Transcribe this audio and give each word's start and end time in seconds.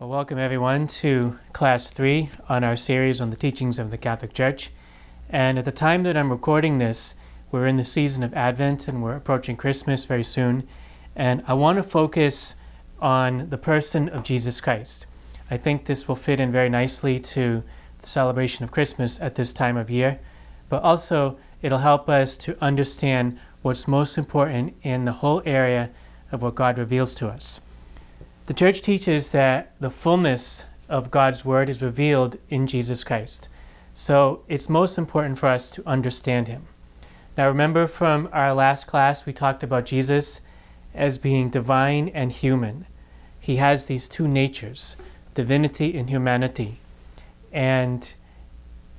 Well, 0.00 0.10
welcome 0.10 0.38
everyone 0.38 0.86
to 1.02 1.40
class 1.52 1.90
three 1.90 2.30
on 2.48 2.62
our 2.62 2.76
series 2.76 3.20
on 3.20 3.30
the 3.30 3.36
teachings 3.36 3.80
of 3.80 3.90
the 3.90 3.98
Catholic 3.98 4.32
Church. 4.32 4.70
And 5.28 5.58
at 5.58 5.64
the 5.64 5.72
time 5.72 6.04
that 6.04 6.16
I'm 6.16 6.30
recording 6.30 6.78
this, 6.78 7.16
we're 7.50 7.66
in 7.66 7.78
the 7.78 7.82
season 7.82 8.22
of 8.22 8.32
Advent 8.32 8.86
and 8.86 9.02
we're 9.02 9.16
approaching 9.16 9.56
Christmas 9.56 10.04
very 10.04 10.22
soon. 10.22 10.68
And 11.16 11.42
I 11.48 11.54
want 11.54 11.78
to 11.78 11.82
focus 11.82 12.54
on 13.00 13.50
the 13.50 13.58
person 13.58 14.08
of 14.08 14.22
Jesus 14.22 14.60
Christ. 14.60 15.08
I 15.50 15.56
think 15.56 15.86
this 15.86 16.06
will 16.06 16.14
fit 16.14 16.38
in 16.38 16.52
very 16.52 16.68
nicely 16.68 17.18
to 17.18 17.64
the 17.98 18.06
celebration 18.06 18.62
of 18.62 18.70
Christmas 18.70 19.20
at 19.20 19.34
this 19.34 19.52
time 19.52 19.76
of 19.76 19.90
year, 19.90 20.20
but 20.68 20.80
also 20.84 21.40
it'll 21.60 21.78
help 21.78 22.08
us 22.08 22.36
to 22.36 22.56
understand 22.62 23.36
what's 23.62 23.88
most 23.88 24.16
important 24.16 24.76
in 24.82 25.06
the 25.06 25.18
whole 25.18 25.42
area 25.44 25.90
of 26.30 26.40
what 26.40 26.54
God 26.54 26.78
reveals 26.78 27.16
to 27.16 27.26
us. 27.26 27.60
The 28.48 28.54
church 28.54 28.80
teaches 28.80 29.32
that 29.32 29.74
the 29.78 29.90
fullness 29.90 30.64
of 30.88 31.10
God's 31.10 31.44
word 31.44 31.68
is 31.68 31.82
revealed 31.82 32.38
in 32.48 32.66
Jesus 32.66 33.04
Christ. 33.04 33.50
So 33.92 34.42
it's 34.48 34.70
most 34.70 34.96
important 34.96 35.36
for 35.36 35.50
us 35.50 35.70
to 35.72 35.86
understand 35.86 36.48
him. 36.48 36.62
Now, 37.36 37.46
remember 37.46 37.86
from 37.86 38.26
our 38.32 38.54
last 38.54 38.86
class, 38.86 39.26
we 39.26 39.34
talked 39.34 39.62
about 39.62 39.84
Jesus 39.84 40.40
as 40.94 41.18
being 41.18 41.50
divine 41.50 42.08
and 42.08 42.32
human. 42.32 42.86
He 43.38 43.56
has 43.56 43.84
these 43.84 44.08
two 44.08 44.26
natures, 44.26 44.96
divinity 45.34 45.98
and 45.98 46.08
humanity. 46.08 46.80
And 47.52 48.10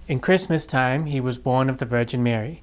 in 0.07 0.19
Christmas 0.19 0.67
time, 0.67 1.07
he 1.07 1.19
was 1.19 1.39
born 1.39 1.71
of 1.71 1.79
the 1.79 1.85
Virgin 1.85 2.21
Mary. 2.21 2.61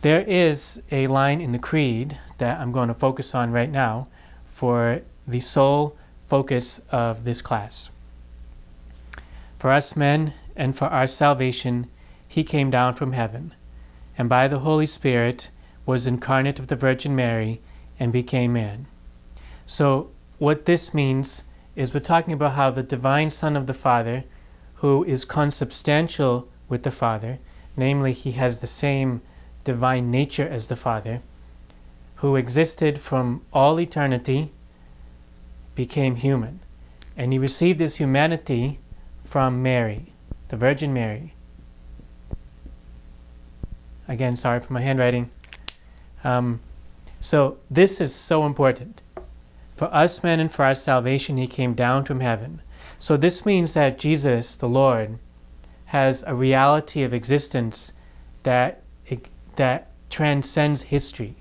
There 0.00 0.22
is 0.22 0.80
a 0.90 1.06
line 1.08 1.42
in 1.42 1.52
the 1.52 1.58
Creed 1.58 2.18
that 2.38 2.58
I'm 2.58 2.72
going 2.72 2.88
to 2.88 2.94
focus 2.94 3.34
on 3.34 3.50
right 3.50 3.70
now 3.70 4.08
for 4.46 5.02
the 5.28 5.40
sole 5.40 5.96
focus 6.26 6.80
of 6.90 7.24
this 7.24 7.42
class. 7.42 7.90
For 9.58 9.70
us 9.70 9.94
men 9.94 10.32
and 10.56 10.76
for 10.76 10.86
our 10.86 11.06
salvation, 11.06 11.88
he 12.26 12.44
came 12.44 12.70
down 12.70 12.94
from 12.94 13.12
heaven, 13.12 13.54
and 14.16 14.28
by 14.28 14.48
the 14.48 14.60
Holy 14.60 14.86
Spirit 14.86 15.50
was 15.86 16.06
incarnate 16.06 16.58
of 16.58 16.68
the 16.68 16.76
Virgin 16.76 17.14
Mary 17.14 17.60
and 17.98 18.12
became 18.12 18.52
man. 18.52 18.86
So, 19.66 20.10
what 20.38 20.66
this 20.66 20.94
means 20.94 21.44
is 21.74 21.92
we're 21.92 22.00
talking 22.00 22.32
about 22.32 22.52
how 22.52 22.70
the 22.70 22.82
divine 22.82 23.30
Son 23.30 23.56
of 23.56 23.66
the 23.66 23.74
Father, 23.74 24.24
who 24.76 25.04
is 25.04 25.24
consubstantial 25.24 26.48
with 26.68 26.82
the 26.82 26.90
Father, 26.90 27.38
namely, 27.76 28.12
he 28.12 28.32
has 28.32 28.60
the 28.60 28.66
same 28.66 29.22
divine 29.64 30.10
nature 30.10 30.46
as 30.48 30.68
the 30.68 30.76
Father, 30.76 31.22
who 32.16 32.36
existed 32.36 32.98
from 32.98 33.42
all 33.52 33.78
eternity 33.80 34.52
became 35.78 36.16
human. 36.16 36.58
And 37.16 37.32
he 37.32 37.38
received 37.38 37.78
his 37.78 37.98
humanity 37.98 38.80
from 39.22 39.62
Mary, 39.62 40.12
the 40.48 40.56
Virgin 40.56 40.92
Mary. 40.92 41.34
Again, 44.08 44.36
sorry 44.36 44.58
for 44.58 44.72
my 44.72 44.80
handwriting. 44.80 45.30
Um, 46.24 46.58
so, 47.20 47.58
this 47.70 48.00
is 48.00 48.12
so 48.12 48.44
important. 48.44 49.02
For 49.72 49.84
us 49.94 50.24
men 50.24 50.40
and 50.40 50.50
for 50.50 50.64
our 50.64 50.74
salvation, 50.74 51.36
he 51.36 51.46
came 51.46 51.74
down 51.74 52.04
from 52.04 52.18
heaven. 52.18 52.60
So, 52.98 53.16
this 53.16 53.46
means 53.46 53.74
that 53.74 54.00
Jesus, 54.00 54.56
the 54.56 54.68
Lord, 54.68 55.20
has 55.86 56.24
a 56.26 56.34
reality 56.34 57.04
of 57.04 57.14
existence 57.14 57.92
that, 58.42 58.82
that 59.54 59.92
transcends 60.10 60.82
history. 60.82 61.36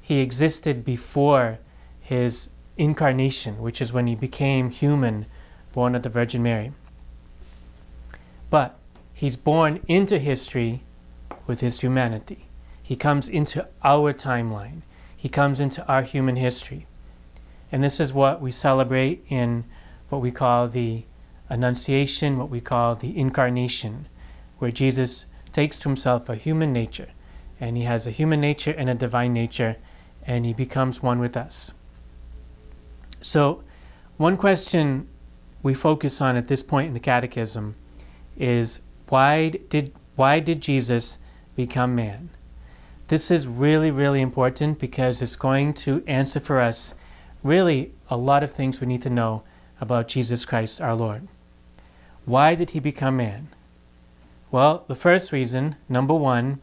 He 0.00 0.20
existed 0.20 0.84
before 0.84 1.58
his 1.98 2.50
incarnation, 2.80 3.58
which 3.58 3.82
is 3.82 3.92
when 3.92 4.06
he 4.06 4.14
became 4.14 4.70
human, 4.70 5.26
born 5.72 5.94
of 5.94 6.02
the 6.02 6.08
Virgin 6.08 6.42
Mary. 6.42 6.72
But 8.48 8.78
he's 9.12 9.36
born 9.36 9.80
into 9.86 10.18
history 10.18 10.82
with 11.46 11.60
his 11.60 11.80
humanity. 11.82 12.46
He 12.82 12.96
comes 12.96 13.28
into 13.28 13.68
our 13.84 14.14
timeline. 14.14 14.80
He 15.14 15.28
comes 15.28 15.60
into 15.60 15.86
our 15.86 16.02
human 16.02 16.36
history. 16.36 16.86
And 17.70 17.84
this 17.84 18.00
is 18.00 18.14
what 18.14 18.40
we 18.40 18.50
celebrate 18.50 19.24
in 19.28 19.64
what 20.08 20.22
we 20.22 20.32
call 20.32 20.66
the 20.66 21.04
Annunciation, 21.50 22.38
what 22.38 22.48
we 22.48 22.60
call 22.60 22.94
the 22.94 23.16
Incarnation, 23.16 24.08
where 24.58 24.70
Jesus 24.70 25.26
takes 25.52 25.78
to 25.80 25.88
himself 25.88 26.28
a 26.28 26.34
human 26.34 26.72
nature. 26.72 27.10
And 27.60 27.76
he 27.76 27.82
has 27.82 28.06
a 28.06 28.10
human 28.10 28.40
nature 28.40 28.74
and 28.76 28.88
a 28.88 28.94
divine 28.94 29.34
nature, 29.34 29.76
and 30.24 30.46
he 30.46 30.54
becomes 30.54 31.02
one 31.02 31.18
with 31.18 31.36
us. 31.36 31.74
So, 33.22 33.62
one 34.16 34.36
question 34.36 35.08
we 35.62 35.74
focus 35.74 36.20
on 36.20 36.36
at 36.36 36.48
this 36.48 36.62
point 36.62 36.88
in 36.88 36.94
the 36.94 37.00
Catechism 37.00 37.74
is 38.36 38.80
why 39.08 39.50
did 39.68 39.92
why 40.16 40.40
did 40.40 40.60
Jesus 40.60 41.18
become 41.56 41.94
man? 41.94 42.30
This 43.08 43.30
is 43.30 43.46
really 43.46 43.90
really 43.90 44.20
important 44.20 44.78
because 44.78 45.20
it's 45.20 45.36
going 45.36 45.74
to 45.74 46.02
answer 46.06 46.40
for 46.40 46.60
us 46.60 46.94
really 47.42 47.92
a 48.08 48.16
lot 48.16 48.42
of 48.42 48.52
things 48.52 48.80
we 48.80 48.86
need 48.86 49.02
to 49.02 49.10
know 49.10 49.42
about 49.80 50.08
Jesus 50.08 50.44
Christ 50.44 50.80
our 50.80 50.94
Lord. 50.94 51.28
Why 52.24 52.54
did 52.54 52.70
he 52.70 52.80
become 52.80 53.16
man? 53.16 53.48
Well, 54.50 54.84
the 54.88 54.94
first 54.94 55.32
reason, 55.32 55.76
number 55.88 56.14
1, 56.14 56.60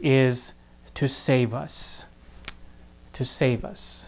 is 0.00 0.54
to 0.94 1.08
save 1.08 1.54
us. 1.54 2.06
To 3.12 3.24
save 3.24 3.64
us. 3.64 4.07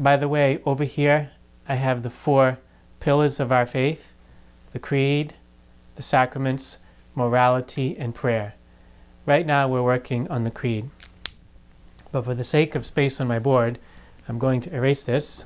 By 0.00 0.16
the 0.16 0.28
way, 0.28 0.62
over 0.64 0.84
here 0.84 1.32
I 1.68 1.74
have 1.74 2.02
the 2.02 2.08
four 2.08 2.58
pillars 3.00 3.38
of 3.38 3.52
our 3.52 3.66
faith 3.66 4.14
the 4.72 4.78
creed, 4.78 5.34
the 5.96 6.02
sacraments, 6.02 6.78
morality, 7.14 7.98
and 7.98 8.14
prayer. 8.14 8.54
Right 9.26 9.44
now 9.44 9.68
we're 9.68 9.82
working 9.82 10.26
on 10.28 10.44
the 10.44 10.50
creed. 10.50 10.88
But 12.12 12.24
for 12.24 12.34
the 12.34 12.44
sake 12.44 12.74
of 12.74 12.86
space 12.86 13.20
on 13.20 13.28
my 13.28 13.38
board, 13.38 13.78
I'm 14.26 14.38
going 14.38 14.62
to 14.62 14.74
erase 14.74 15.02
this 15.02 15.44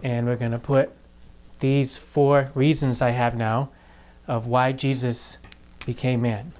and 0.00 0.26
we're 0.28 0.36
going 0.36 0.52
to 0.52 0.60
put 0.60 0.92
these 1.58 1.96
four 1.96 2.52
reasons 2.54 3.02
I 3.02 3.10
have 3.10 3.34
now 3.34 3.70
of 4.28 4.46
why 4.46 4.70
Jesus 4.70 5.38
became 5.84 6.22
man. 6.22 6.52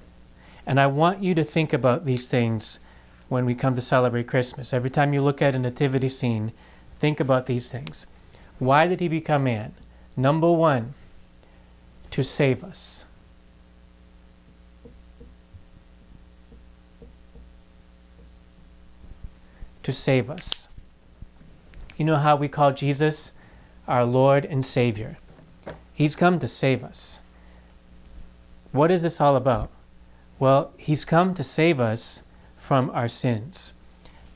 And 0.67 0.81
I 0.81 0.89
want 0.89 1.23
you 1.23 1.37
to 1.37 1.45
think 1.45 1.73
about 1.73 2.05
these 2.05 2.27
things 2.27 2.81
when 3.29 3.47
we 3.47 3.55
come 3.55 3.77
to 3.77 3.81
celebrate 3.81 4.27
Christmas. 4.27 4.73
Every 4.73 4.91
time 4.91 5.13
you 5.13 5.23
look 5.23 5.41
at 5.41 5.55
a 5.55 5.59
nativity 5.61 6.09
scene, 6.09 6.53
Think 6.99 7.21
about 7.21 7.47
these 7.47 7.71
things. 7.71 8.07
Why 8.59 8.87
did 8.87 9.01
he 9.01 9.09
become 9.09 9.45
man? 9.45 9.75
Number 10.17 10.51
one, 10.51 10.95
to 12.11 12.25
save 12.25 12.65
us. 12.65 13.05
To 19.83 19.93
save 19.93 20.31
us. 20.31 20.69
You 21.97 22.05
know 22.05 22.17
how 22.17 22.37
we 22.37 22.49
call 22.49 22.73
Jesus 22.73 23.33
our 23.87 24.05
Lord 24.05 24.45
and 24.45 24.65
Savior? 24.65 25.19
He's 25.93 26.17
come 26.17 26.39
to 26.41 26.49
save 26.49 26.83
us. 26.83 27.21
What 28.73 28.91
is 28.91 29.03
this 29.03 29.21
all 29.21 29.37
about? 29.37 29.71
Well, 30.39 30.73
He's 30.77 31.05
come 31.05 31.35
to 31.35 31.45
save 31.45 31.81
us 31.81 32.23
from 32.57 32.91
our 32.91 33.09
sins. 33.09 33.73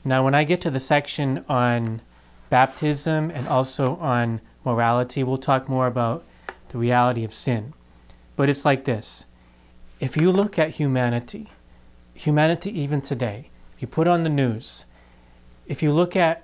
Now, 0.03 0.23
when 0.23 0.33
I 0.33 0.43
get 0.43 0.61
to 0.61 0.71
the 0.71 0.79
section 0.79 1.45
on 1.47 2.01
baptism 2.51 3.31
and 3.31 3.47
also 3.47 3.95
on 3.95 4.41
morality. 4.63 5.23
We'll 5.23 5.39
talk 5.39 5.67
more 5.67 5.87
about 5.87 6.23
the 6.69 6.77
reality 6.77 7.23
of 7.23 7.33
sin. 7.33 7.73
But 8.35 8.49
it's 8.49 8.65
like 8.65 8.85
this 8.85 9.25
if 9.99 10.17
you 10.17 10.31
look 10.31 10.59
at 10.59 10.71
humanity, 10.71 11.49
humanity 12.13 12.77
even 12.79 13.01
today, 13.01 13.49
if 13.75 13.81
you 13.81 13.87
put 13.87 14.07
on 14.07 14.23
the 14.23 14.29
news, 14.29 14.85
if 15.65 15.81
you 15.81 15.91
look 15.91 16.15
at 16.15 16.43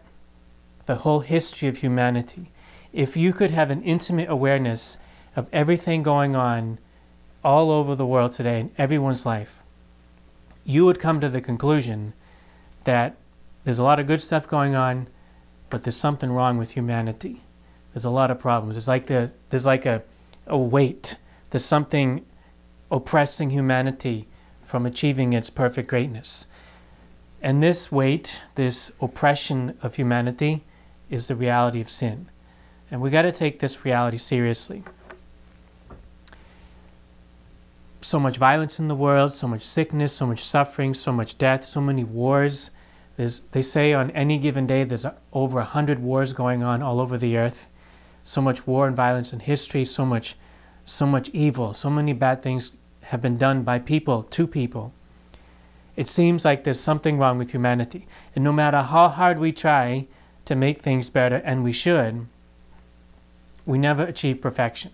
the 0.85 0.95
whole 0.95 1.19
history 1.19 1.67
of 1.67 1.77
humanity, 1.77 2.51
if 2.93 3.17
you 3.17 3.33
could 3.33 3.51
have 3.51 3.69
an 3.69 3.83
intimate 3.83 4.29
awareness 4.29 4.97
of 5.35 5.49
everything 5.51 6.01
going 6.03 6.35
on 6.35 6.79
all 7.43 7.69
over 7.69 7.95
the 7.95 8.05
world 8.05 8.31
today 8.31 8.61
in 8.61 8.71
everyone's 8.77 9.25
life, 9.25 9.61
you 10.63 10.85
would 10.85 10.99
come 10.99 11.19
to 11.19 11.29
the 11.29 11.41
conclusion 11.41 12.13
that 12.85 13.17
there's 13.65 13.79
a 13.79 13.83
lot 13.83 13.99
of 13.99 14.07
good 14.07 14.21
stuff 14.21 14.47
going 14.47 14.75
on, 14.75 15.07
but 15.69 15.83
there's 15.83 15.97
something 15.97 16.31
wrong 16.31 16.57
with 16.57 16.71
humanity. 16.71 17.41
There's 17.93 18.05
a 18.05 18.09
lot 18.09 18.31
of 18.31 18.39
problems. 18.39 18.75
There's 18.75 18.87
like 18.87 19.07
the 19.07 19.31
there's 19.49 19.65
like 19.65 19.85
a, 19.85 20.03
a 20.45 20.57
weight. 20.57 21.17
There's 21.49 21.65
something 21.65 22.25
oppressing 22.91 23.49
humanity 23.49 24.27
from 24.63 24.85
achieving 24.85 25.33
its 25.33 25.49
perfect 25.49 25.89
greatness. 25.89 26.47
And 27.41 27.61
this 27.61 27.91
weight, 27.91 28.41
this 28.55 28.91
oppression 28.99 29.77
of 29.81 29.95
humanity, 29.95 30.63
is 31.09 31.27
the 31.27 31.35
reality 31.35 31.79
of 31.81 31.89
sin. 31.89 32.29
And 32.91 33.01
we 33.01 33.09
got 33.09 33.23
to 33.23 33.31
take 33.31 33.59
this 33.59 33.85
reality 33.85 34.17
seriously. 34.17 34.83
So 38.01 38.19
much 38.19 38.37
violence 38.37 38.79
in 38.79 38.87
the 38.87 38.95
world, 38.95 39.33
so 39.33 39.47
much 39.47 39.63
sickness, 39.63 40.13
so 40.13 40.25
much 40.25 40.43
suffering, 40.43 40.93
so 40.93 41.11
much 41.11 41.37
death, 41.37 41.63
so 41.65 41.81
many 41.81 42.03
wars, 42.03 42.71
there's, 43.17 43.39
they 43.51 43.63
say 43.63 43.93
on 43.93 44.11
any 44.11 44.37
given 44.37 44.67
day 44.67 44.83
there's 44.83 45.05
over 45.33 45.57
100 45.57 45.99
wars 45.99 46.33
going 46.33 46.63
on 46.63 46.81
all 46.81 47.01
over 47.01 47.17
the 47.17 47.37
earth. 47.37 47.67
so 48.23 48.41
much 48.41 48.67
war 48.67 48.87
and 48.87 48.95
violence 48.95 49.31
in 49.31 49.39
history, 49.39 49.85
so 49.85 50.05
much, 50.05 50.35
so 50.85 51.05
much 51.05 51.29
evil, 51.29 51.73
so 51.73 51.89
many 51.89 52.13
bad 52.13 52.43
things 52.43 52.71
have 53.03 53.21
been 53.21 53.37
done 53.37 53.63
by 53.63 53.79
people 53.79 54.23
to 54.23 54.45
people. 54.45 54.93
It 55.95 56.07
seems 56.07 56.45
like 56.45 56.63
there's 56.63 56.79
something 56.79 57.17
wrong 57.17 57.37
with 57.37 57.51
humanity. 57.51 58.05
And 58.35 58.43
no 58.43 58.51
matter 58.51 58.81
how 58.81 59.07
hard 59.07 59.39
we 59.39 59.51
try 59.51 60.07
to 60.45 60.55
make 60.55 60.81
things 60.81 61.09
better, 61.09 61.37
and 61.37 61.63
we 61.63 61.71
should, 61.71 62.27
we 63.65 63.77
never 63.77 64.03
achieve 64.03 64.41
perfection. 64.41 64.91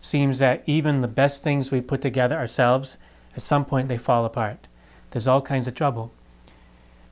Seems 0.00 0.38
that 0.38 0.62
even 0.64 1.00
the 1.00 1.08
best 1.08 1.42
things 1.42 1.70
we 1.70 1.80
put 1.80 2.00
together 2.00 2.36
ourselves, 2.36 2.96
at 3.36 3.42
some 3.42 3.64
point 3.64 3.88
they 3.88 3.98
fall 3.98 4.24
apart. 4.24 4.68
There's 5.10 5.28
all 5.28 5.42
kinds 5.42 5.68
of 5.68 5.74
trouble. 5.74 6.12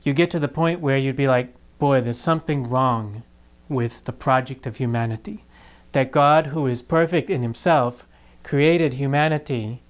You 0.07 0.13
get 0.13 0.31
to 0.31 0.39
the 0.39 0.47
point 0.47 0.79
where 0.79 0.95
you'd 0.95 1.17
be 1.17 1.27
like, 1.27 1.53
boy, 1.79 1.99
there's 1.99 2.17
something 2.17 2.63
wrong 2.63 3.23
with 3.67 4.05
the 4.05 4.13
project 4.13 4.65
of 4.65 4.77
humanity 4.77 5.43
that 5.91 6.13
God, 6.13 6.47
who 6.47 6.65
is 6.65 6.81
perfect 6.81 7.29
in 7.29 7.41
himself, 7.41 8.07
created 8.41 8.93
humanity 8.93 9.81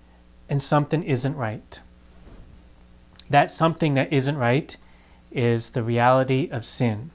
and 0.49 0.59
something 0.59 1.03
isn't 1.03 1.35
right. 1.35 1.79
That 3.29 3.51
something 3.51 3.93
that 3.93 4.11
isn't 4.11 4.37
right 4.37 4.75
is 5.31 5.69
the 5.69 5.83
reality 5.83 6.49
of 6.51 6.65
sin. 6.65 7.11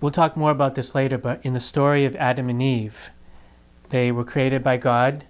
We'll 0.00 0.10
talk 0.10 0.36
more 0.36 0.50
about 0.50 0.74
this 0.74 0.96
later, 0.96 1.16
but 1.16 1.38
in 1.44 1.52
the 1.52 1.60
story 1.60 2.04
of 2.04 2.16
Adam 2.16 2.48
and 2.48 2.60
Eve, 2.60 3.10
they 3.90 4.10
were 4.10 4.24
created 4.24 4.64
by 4.64 4.78
God 4.78 5.26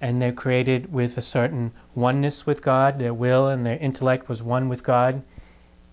and 0.00 0.20
they're 0.20 0.32
created 0.32 0.92
with 0.92 1.16
a 1.16 1.22
certain 1.22 1.70
oneness 1.94 2.44
with 2.44 2.60
God. 2.60 2.98
Their 2.98 3.14
will 3.14 3.46
and 3.46 3.64
their 3.64 3.78
intellect 3.78 4.28
was 4.28 4.42
one 4.42 4.68
with 4.68 4.82
God. 4.82 5.22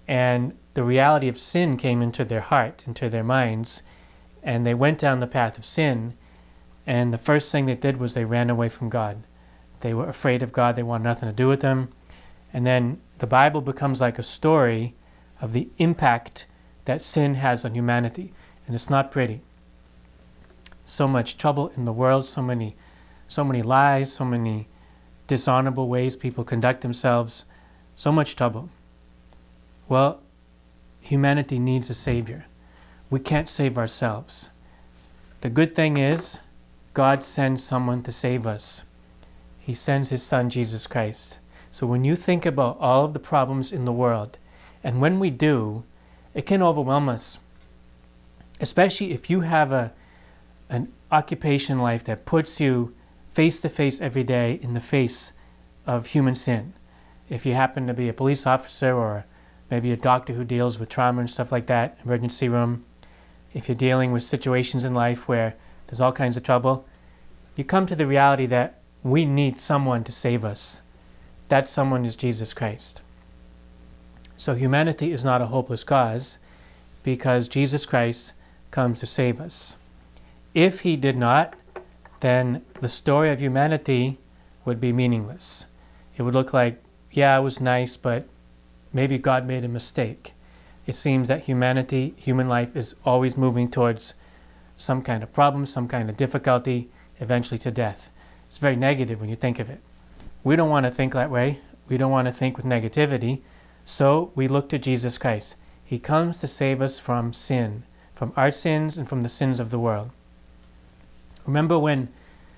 And 0.08 0.58
the 0.74 0.84
reality 0.84 1.28
of 1.28 1.40
sin 1.40 1.78
came 1.78 2.02
into 2.02 2.26
their 2.26 2.42
heart, 2.42 2.86
into 2.88 3.10
their 3.10 3.24
minds, 3.24 3.84
and 4.42 4.66
they 4.66 4.74
went 4.74 4.98
down 4.98 5.20
the 5.20 5.28
path 5.28 5.58
of 5.58 5.66
sin, 5.66 6.16
and 6.86 7.14
the 7.14 7.18
first 7.18 7.52
thing 7.52 7.66
they 7.66 7.76
did 7.76 7.98
was 7.98 8.14
they 8.14 8.26
ran 8.26 8.50
away 8.50 8.70
from 8.70 8.90
God. 8.90 9.24
They 9.80 9.94
were 9.94 10.10
afraid 10.10 10.44
of 10.44 10.52
God, 10.52 10.76
they 10.76 10.84
wanted 10.84 11.06
nothing 11.06 11.30
to 11.30 11.34
do 11.34 11.48
with 11.48 11.62
Him. 11.62 11.90
And 12.52 12.68
then 12.68 13.00
the 13.20 13.28
Bible 13.28 13.62
becomes 13.62 14.02
like 14.02 14.20
a 14.20 14.24
story 14.24 14.96
of 15.42 15.54
the 15.54 15.70
impact 15.78 16.46
that 16.86 17.02
sin 17.02 17.36
has 17.36 17.64
on 17.64 17.76
humanity, 17.76 18.34
and 18.68 18.76
it's 18.76 18.90
not 18.90 19.12
pretty. 19.12 19.42
So 20.86 21.08
much 21.08 21.38
trouble 21.38 21.72
in 21.78 21.86
the 21.86 21.94
world, 21.94 22.26
so 22.26 22.42
many, 22.42 22.76
so 23.28 23.44
many 23.44 23.62
lies, 23.62 24.12
so 24.12 24.26
many 24.26 24.68
dishonorable 25.28 25.88
ways 25.88 26.18
people 26.18 26.44
conduct 26.44 26.82
themselves, 26.82 27.46
so 27.96 28.12
much 28.12 28.36
trouble. 28.36 28.70
Well, 29.94 30.22
humanity 31.02 31.60
needs 31.60 31.88
a 31.92 31.94
Savior. 31.94 32.48
We 33.12 33.20
can't 33.20 33.48
save 33.48 33.78
ourselves. 33.78 34.50
The 35.42 35.52
good 35.52 35.76
thing 35.76 35.98
is, 35.98 36.40
God 36.96 37.24
sends 37.24 37.64
someone 37.64 38.02
to 38.02 38.12
save 38.12 38.48
us. 38.48 38.86
He 39.60 39.76
sends 39.76 40.10
His 40.10 40.24
Son, 40.24 40.50
Jesus 40.50 40.88
Christ. 40.88 41.38
So 41.70 41.86
when 41.86 42.04
you 42.04 42.16
think 42.16 42.44
about 42.44 42.80
all 42.80 43.06
of 43.06 43.14
the 43.14 43.20
problems 43.20 43.72
in 43.72 43.86
the 43.86 43.92
world, 43.92 44.40
and 44.84 45.00
when 45.00 45.20
we 45.20 45.30
do, 45.30 45.84
it 46.34 46.48
can 46.48 46.64
overwhelm 46.64 47.08
us. 47.08 47.38
Especially 48.60 49.12
if 49.12 49.30
you 49.30 49.42
have 49.42 49.72
a, 49.72 49.94
an 50.72 50.92
occupation 51.12 51.78
life 51.78 52.04
that 52.06 52.26
puts 52.26 52.60
you 52.60 52.96
face 53.32 53.62
to 53.62 53.70
face 53.70 54.02
every 54.02 54.24
day 54.24 54.58
in 54.60 54.74
the 54.74 54.82
face 54.82 55.34
of 55.86 56.08
human 56.08 56.34
sin. 56.34 56.74
If 57.30 57.46
you 57.46 57.54
happen 57.54 57.86
to 57.86 57.94
be 57.94 58.10
a 58.10 58.14
police 58.14 58.48
officer 58.48 58.92
or 58.96 59.26
maybe 59.70 59.92
a 59.92 59.98
doctor 59.98 60.34
who 60.34 60.44
deals 60.44 60.80
with 60.80 60.90
trauma 60.90 61.20
and 61.20 61.30
stuff 61.30 61.52
like 61.52 61.68
that, 61.68 61.98
emergency 62.04 62.50
room, 62.50 62.86
if 63.54 63.68
you're 63.68 63.76
dealing 63.76 64.12
with 64.12 64.24
situations 64.24 64.84
in 64.84 64.94
life 64.94 65.28
where 65.28 65.56
there's 65.88 66.02
all 66.02 66.12
kinds 66.12 66.38
of 66.38 66.44
trouble, 66.44 66.86
you 67.56 67.64
come 67.64 67.86
to 67.86 67.96
the 67.96 68.08
reality 68.08 68.46
that 68.48 68.80
we 69.04 69.26
need 69.26 69.60
someone 69.60 70.04
to 70.04 70.12
save 70.12 70.44
us. 70.44 70.82
That 71.50 71.68
someone 71.68 72.06
is 72.06 72.16
Jesus 72.16 72.54
Christ. 72.54 73.02
So 74.38 74.56
humanity 74.56 75.12
is 75.12 75.24
not 75.24 75.42
a 75.42 75.48
hopeless 75.48 75.84
cause 75.84 76.40
because 77.04 77.48
Jesus 77.48 77.86
Christ 77.86 78.34
comes 78.72 79.00
to 79.02 79.06
save 79.06 79.40
us. 79.40 79.78
If 80.54 80.80
he 80.80 80.96
did 80.96 81.18
not, 81.18 81.54
then 82.22 82.64
the 82.80 82.88
story 82.88 83.30
of 83.32 83.42
humanity 83.42 84.18
would 84.66 84.80
be 84.80 84.94
meaningless. 84.94 85.66
It 86.18 86.24
would 86.24 86.34
look 86.34 86.54
like, 86.54 86.82
yeah, 87.12 87.38
it 87.38 87.42
was 87.42 87.62
nice, 87.62 87.98
but 87.98 88.28
maybe 88.94 89.18
God 89.18 89.46
made 89.46 89.66
a 89.66 89.70
mistake. 89.70 90.34
It 90.86 90.96
seems 90.96 91.28
that 91.28 91.44
humanity, 91.44 92.14
human 92.18 92.48
life, 92.48 92.76
is 92.76 92.96
always 93.06 93.38
moving 93.38 93.70
towards 93.70 94.14
some 94.76 95.02
kind 95.02 95.24
of 95.24 95.34
problem, 95.34 95.66
some 95.66 95.88
kind 95.88 96.10
of 96.10 96.18
difficulty, 96.18 96.90
eventually 97.20 97.58
to 97.60 97.72
death. 97.72 98.12
It's 98.48 98.58
very 98.58 98.76
negative 98.76 99.20
when 99.20 99.30
you 99.30 99.36
think 99.36 99.60
of 99.60 99.70
it. 99.70 99.80
We 100.44 100.56
don't 100.56 100.70
want 100.70 100.86
to 100.86 100.92
think 100.92 101.14
that 101.14 101.32
way. 101.32 101.60
We 101.88 101.98
don't 101.98 102.12
want 102.12 102.28
to 102.28 102.32
think 102.32 102.58
with 102.58 102.66
negativity. 102.66 103.42
So 103.86 104.32
we 104.36 104.48
look 104.48 104.70
to 104.70 104.78
Jesus 104.78 105.18
Christ. 105.18 105.56
He 105.84 106.00
comes 106.00 106.40
to 106.40 106.48
save 106.48 106.82
us 106.82 107.00
from 107.00 107.34
sin, 107.34 107.84
from 108.14 108.34
our 108.36 108.52
sins 108.52 108.98
and 108.98 109.08
from 109.08 109.22
the 109.22 109.30
sins 109.30 109.60
of 109.60 109.70
the 109.70 109.80
world. 109.80 110.12
Remember 111.46 111.78
when 111.78 112.10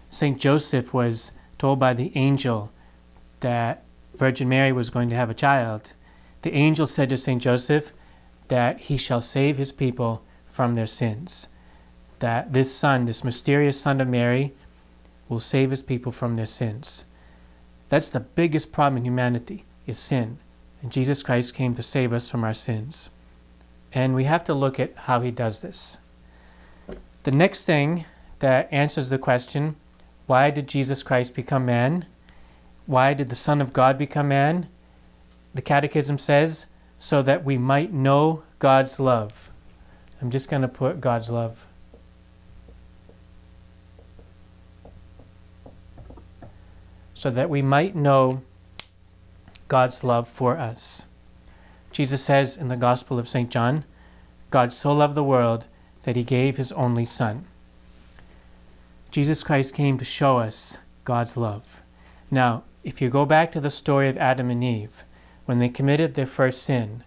St. 0.10 0.40
Joseph 0.40 0.94
was 0.94 1.32
told 1.58 1.80
by 1.80 1.94
the 1.94 2.12
angel 2.16 2.72
that 3.40 3.84
Virgin 4.16 4.48
Mary 4.48 4.72
was 4.72 4.90
going 4.90 5.10
to 5.10 5.16
have 5.16 5.30
a 5.30 5.34
child? 5.34 5.94
The 6.46 6.54
angel 6.54 6.86
said 6.86 7.10
to 7.10 7.18
St. 7.18 7.42
Joseph 7.42 7.92
that 8.50 8.82
he 8.82 8.98
shall 8.98 9.20
save 9.20 9.58
his 9.58 9.72
people 9.72 10.22
from 10.46 10.76
their 10.76 10.86
sins. 10.86 11.48
That 12.20 12.54
this 12.54 12.72
son, 12.72 13.06
this 13.06 13.24
mysterious 13.24 13.82
son 13.82 14.00
of 14.00 14.08
Mary, 14.08 14.54
will 15.28 15.40
save 15.40 15.72
his 15.72 15.82
people 15.82 16.12
from 16.12 16.36
their 16.36 16.46
sins. 16.46 17.04
That's 17.90 18.12
the 18.12 18.20
biggest 18.20 18.72
problem 18.72 18.98
in 18.98 19.06
humanity, 19.06 19.66
is 19.88 19.98
sin. 19.98 20.38
And 20.84 20.92
Jesus 20.92 21.24
Christ 21.24 21.56
came 21.56 21.74
to 21.74 21.82
save 21.82 22.14
us 22.14 22.30
from 22.30 22.44
our 22.44 22.54
sins. 22.54 23.10
And 23.92 24.14
we 24.14 24.26
have 24.26 24.44
to 24.44 24.54
look 24.54 24.80
at 24.80 24.96
how 24.96 25.22
he 25.22 25.32
does 25.32 25.64
this. 25.64 25.98
The 27.24 27.32
next 27.32 27.66
thing 27.66 28.06
that 28.38 28.72
answers 28.72 29.10
the 29.10 29.18
question 29.18 29.78
why 30.28 30.52
did 30.52 30.68
Jesus 30.68 31.02
Christ 31.02 31.34
become 31.34 31.66
man? 31.66 32.06
Why 32.86 33.16
did 33.16 33.30
the 33.30 33.36
Son 33.36 33.62
of 33.62 33.74
God 33.74 33.98
become 33.98 34.28
man? 34.28 34.70
The 35.56 35.62
Catechism 35.62 36.18
says, 36.18 36.66
so 36.98 37.22
that 37.22 37.44
we 37.44 37.58
might 37.58 37.92
know 37.92 38.44
God's 38.60 39.00
love. 39.00 39.50
I'm 40.22 40.30
just 40.30 40.50
going 40.50 40.62
to 40.62 40.68
put 40.68 41.02
God's 41.02 41.30
love. 41.30 41.66
So 47.14 47.30
that 47.32 47.50
we 47.50 47.62
might 47.62 47.96
know 47.96 48.44
God's 49.68 50.04
love 50.04 50.28
for 50.28 50.58
us. 50.58 51.06
Jesus 51.92 52.22
says 52.22 52.58
in 52.58 52.68
the 52.68 52.76
Gospel 52.76 53.18
of 53.18 53.30
St. 53.30 53.50
John, 53.50 53.86
God 54.52 54.74
so 54.74 54.92
loved 54.92 55.16
the 55.16 55.24
world 55.24 55.66
that 56.04 56.18
he 56.18 56.24
gave 56.24 56.58
his 56.58 56.74
only 56.74 57.06
Son. 57.06 57.46
Jesus 59.10 59.44
Christ 59.44 59.74
came 59.74 59.98
to 59.98 60.06
show 60.06 60.38
us 60.38 60.78
God's 61.06 61.38
love. 61.38 61.82
Now, 62.30 62.64
if 62.84 63.02
you 63.02 63.10
go 63.10 63.26
back 63.26 63.52
to 63.54 63.62
the 63.62 63.70
story 63.70 64.10
of 64.10 64.18
Adam 64.18 64.50
and 64.50 64.62
Eve, 64.62 65.06
when 65.46 65.60
they 65.60 65.70
committed 65.70 66.14
their 66.14 66.26
first 66.26 66.64
sin, 66.64 67.04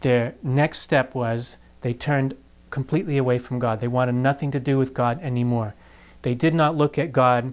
their 0.00 0.34
next 0.42 0.80
step 0.80 1.14
was 1.14 1.58
they 1.80 1.94
turned 1.94 2.36
completely 2.70 3.16
away 3.16 3.38
from 3.38 3.58
God. 3.58 3.80
They 3.80 3.88
wanted 3.88 4.16
nothing 4.16 4.50
to 4.50 4.60
do 4.60 4.78
with 4.78 4.94
God 4.94 5.20
anymore. 5.22 5.74
They 6.22 6.34
did 6.34 6.54
not 6.54 6.76
look 6.76 6.98
at 6.98 7.12
God 7.12 7.52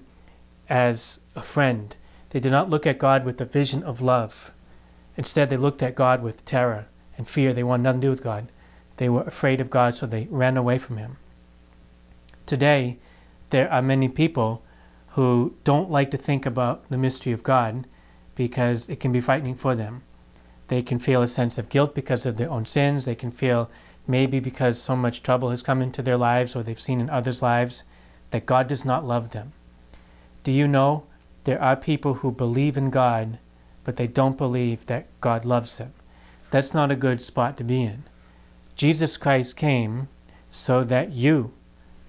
as 0.70 1.20
a 1.36 1.42
friend. 1.42 1.96
They 2.30 2.40
did 2.40 2.52
not 2.52 2.70
look 2.70 2.88
at 2.88 2.98
God 2.98 3.26
with 3.26 3.38
the 3.38 3.46
vision 3.46 3.84
of 3.84 4.02
love. 4.02 4.52
Instead, 5.18 5.50
they 5.50 5.58
looked 5.58 5.84
at 5.84 5.96
God 5.96 6.24
with 6.24 6.46
terror 6.46 6.88
and 7.18 7.28
fear. 7.28 7.54
They 7.54 7.64
wanted 7.64 7.84
nothing 7.84 8.02
to 8.02 8.08
do 8.08 8.12
with 8.12 8.24
God. 8.24 8.48
They 8.98 9.10
were 9.10 9.24
afraid 9.24 9.62
of 9.62 9.70
God, 9.70 9.96
so 9.96 10.06
they 10.06 10.28
ran 10.32 10.58
away 10.58 10.78
from 10.78 10.98
Him. 10.98 11.18
Today, 12.46 12.98
there 13.50 13.72
are 13.72 13.82
many 13.82 14.08
people 14.08 14.64
who 15.10 15.56
don't 15.64 15.92
like 15.92 16.10
to 16.12 16.18
think 16.18 16.46
about 16.46 16.88
the 16.90 16.98
mystery 16.98 17.34
of 17.34 17.44
God 17.44 17.86
because 18.42 18.90
it 18.90 19.00
can 19.00 19.12
be 19.12 19.22
frightening 19.22 19.54
for 19.54 19.76
them. 19.76 20.02
They 20.68 20.82
can 20.82 20.98
feel 20.98 21.22
a 21.22 21.28
sense 21.28 21.60
of 21.60 21.70
guilt 21.70 21.94
because 21.94 22.26
of 22.26 22.38
their 22.38 22.50
own 22.50 22.66
sins. 22.66 23.06
They 23.06 23.14
can 23.14 23.30
feel 23.30 23.70
maybe 24.08 24.40
because 24.40 24.82
so 24.82 24.96
much 24.96 25.22
trouble 25.22 25.52
has 25.52 25.62
come 25.62 25.80
into 25.80 26.02
their 26.02 26.18
lives 26.18 26.56
or 26.56 26.64
they've 26.64 26.80
seen 26.80 27.00
in 27.00 27.08
others' 27.08 27.44
lives 27.44 27.84
that 28.32 28.48
God 28.48 28.68
does 28.68 28.84
not 28.84 29.06
love 29.06 29.30
them. 29.30 29.54
Do 30.44 30.52
you 30.52 30.68
know 30.68 31.04
there 31.44 31.62
are 31.62 31.76
people 31.76 32.16
who 32.16 32.32
believe 32.32 32.78
in 32.78 32.90
God, 32.90 33.38
but 33.84 33.98
they 33.98 34.08
don't 34.08 34.40
believe 34.40 34.88
that 34.88 35.06
God 35.22 35.46
loves 35.46 35.78
them? 35.78 35.94
That's 36.50 36.74
not 36.74 36.90
a 36.90 36.96
good 36.96 37.22
spot 37.22 37.58
to 37.58 37.64
be 37.64 37.84
in. 37.84 38.06
Jesus 38.76 39.18
Christ 39.18 39.56
came 39.56 40.08
so 40.50 40.84
that 40.84 41.12
you 41.12 41.54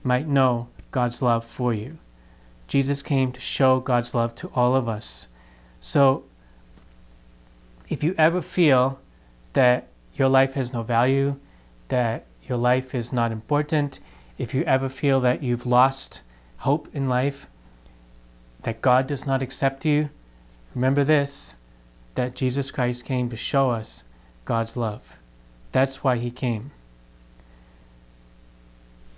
might 0.02 0.26
know 0.26 0.68
God's 0.92 1.20
love 1.20 1.44
for 1.44 1.74
you. 1.74 1.98
Jesus 2.68 3.02
came 3.02 3.32
to 3.32 3.40
show 3.40 3.80
God's 3.80 4.14
love 4.14 4.34
to 4.36 4.50
all 4.54 4.74
of 4.74 4.88
us. 4.88 5.28
So, 5.82 6.22
if 7.88 8.04
you 8.04 8.14
ever 8.16 8.40
feel 8.40 9.00
that 9.54 9.88
your 10.14 10.28
life 10.28 10.54
has 10.54 10.72
no 10.72 10.84
value, 10.84 11.40
that 11.88 12.24
your 12.48 12.56
life 12.56 12.94
is 12.94 13.12
not 13.12 13.32
important, 13.32 13.98
if 14.38 14.54
you 14.54 14.62
ever 14.62 14.88
feel 14.88 15.20
that 15.22 15.42
you've 15.42 15.66
lost 15.66 16.22
hope 16.58 16.88
in 16.94 17.08
life, 17.08 17.48
that 18.62 18.80
God 18.80 19.08
does 19.08 19.26
not 19.26 19.42
accept 19.42 19.84
you, 19.84 20.10
remember 20.72 21.02
this 21.02 21.56
that 22.14 22.36
Jesus 22.36 22.70
Christ 22.70 23.04
came 23.04 23.28
to 23.30 23.36
show 23.36 23.70
us 23.70 24.04
God's 24.44 24.76
love. 24.76 25.18
That's 25.72 26.04
why 26.04 26.18
he 26.18 26.30
came. 26.30 26.70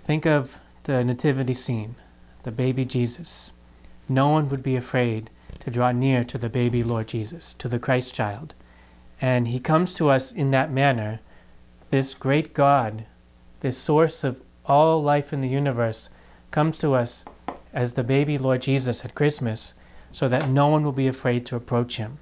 Think 0.03 0.25
of 0.25 0.59
the 0.85 1.03
nativity 1.03 1.53
scene, 1.53 1.95
the 2.41 2.51
baby 2.51 2.85
Jesus. 2.85 3.51
No 4.09 4.29
one 4.29 4.49
would 4.49 4.63
be 4.63 4.75
afraid 4.75 5.29
to 5.59 5.71
draw 5.71 5.91
near 5.91 6.23
to 6.23 6.37
the 6.37 6.49
baby 6.49 6.83
Lord 6.83 7.07
Jesus, 7.07 7.53
to 7.53 7.67
the 7.67 7.79
Christ 7.79 8.13
child. 8.13 8.53
And 9.21 9.47
he 9.47 9.59
comes 9.59 9.93
to 9.95 10.09
us 10.09 10.31
in 10.31 10.51
that 10.51 10.71
manner. 10.71 11.19
This 11.89 12.13
great 12.13 12.53
God, 12.53 13.05
this 13.61 13.77
source 13.77 14.23
of 14.23 14.41
all 14.65 15.01
life 15.01 15.31
in 15.31 15.41
the 15.41 15.47
universe, 15.47 16.09
comes 16.51 16.77
to 16.79 16.93
us 16.93 17.25
as 17.73 17.93
the 17.93 18.03
baby 18.03 18.37
Lord 18.37 18.61
Jesus 18.61 19.03
at 19.05 19.15
Christmas 19.15 19.73
so 20.11 20.27
that 20.27 20.49
no 20.49 20.67
one 20.67 20.83
will 20.83 20.91
be 20.91 21.07
afraid 21.07 21.45
to 21.45 21.55
approach 21.55 21.97
him. 21.97 22.17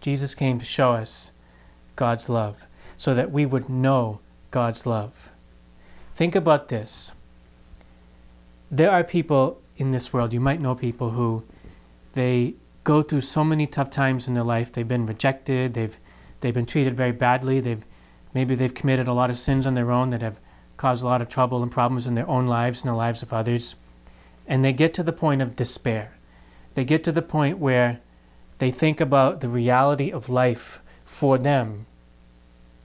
Jesus 0.00 0.34
came 0.34 0.58
to 0.58 0.64
show 0.64 0.92
us 0.92 1.32
God's 1.96 2.28
love 2.28 2.66
so 2.96 3.14
that 3.14 3.32
we 3.32 3.44
would 3.44 3.68
know 3.68 4.20
God's 4.50 4.86
love. 4.86 5.30
Think 6.14 6.34
about 6.34 6.68
this. 6.68 7.12
There 8.70 8.90
are 8.90 9.04
people 9.04 9.60
in 9.76 9.92
this 9.92 10.12
world, 10.12 10.32
you 10.32 10.40
might 10.40 10.60
know 10.60 10.74
people 10.74 11.10
who 11.10 11.44
they 12.18 12.54
go 12.82 13.00
through 13.00 13.20
so 13.20 13.44
many 13.44 13.64
tough 13.64 13.90
times 13.90 14.26
in 14.26 14.34
their 14.34 14.42
life. 14.42 14.72
They've 14.72 14.88
been 14.88 15.06
rejected, 15.06 15.74
they've 15.74 15.96
they've 16.40 16.52
been 16.52 16.66
treated 16.66 16.96
very 16.96 17.12
badly, 17.12 17.60
they've 17.60 17.84
maybe 18.34 18.56
they've 18.56 18.74
committed 18.74 19.06
a 19.06 19.12
lot 19.12 19.30
of 19.30 19.38
sins 19.38 19.68
on 19.68 19.74
their 19.74 19.92
own 19.92 20.10
that 20.10 20.20
have 20.20 20.40
caused 20.76 21.04
a 21.04 21.06
lot 21.06 21.22
of 21.22 21.28
trouble 21.28 21.62
and 21.62 21.70
problems 21.70 22.08
in 22.08 22.16
their 22.16 22.28
own 22.28 22.48
lives 22.48 22.80
and 22.80 22.90
the 22.90 22.96
lives 22.96 23.22
of 23.22 23.32
others. 23.32 23.76
And 24.48 24.64
they 24.64 24.72
get 24.72 24.94
to 24.94 25.04
the 25.04 25.12
point 25.12 25.40
of 25.40 25.54
despair. 25.54 26.18
They 26.74 26.84
get 26.84 27.04
to 27.04 27.12
the 27.12 27.22
point 27.22 27.58
where 27.58 28.00
they 28.58 28.72
think 28.72 29.00
about 29.00 29.40
the 29.40 29.48
reality 29.48 30.10
of 30.10 30.28
life 30.28 30.80
for 31.04 31.38
them 31.38 31.86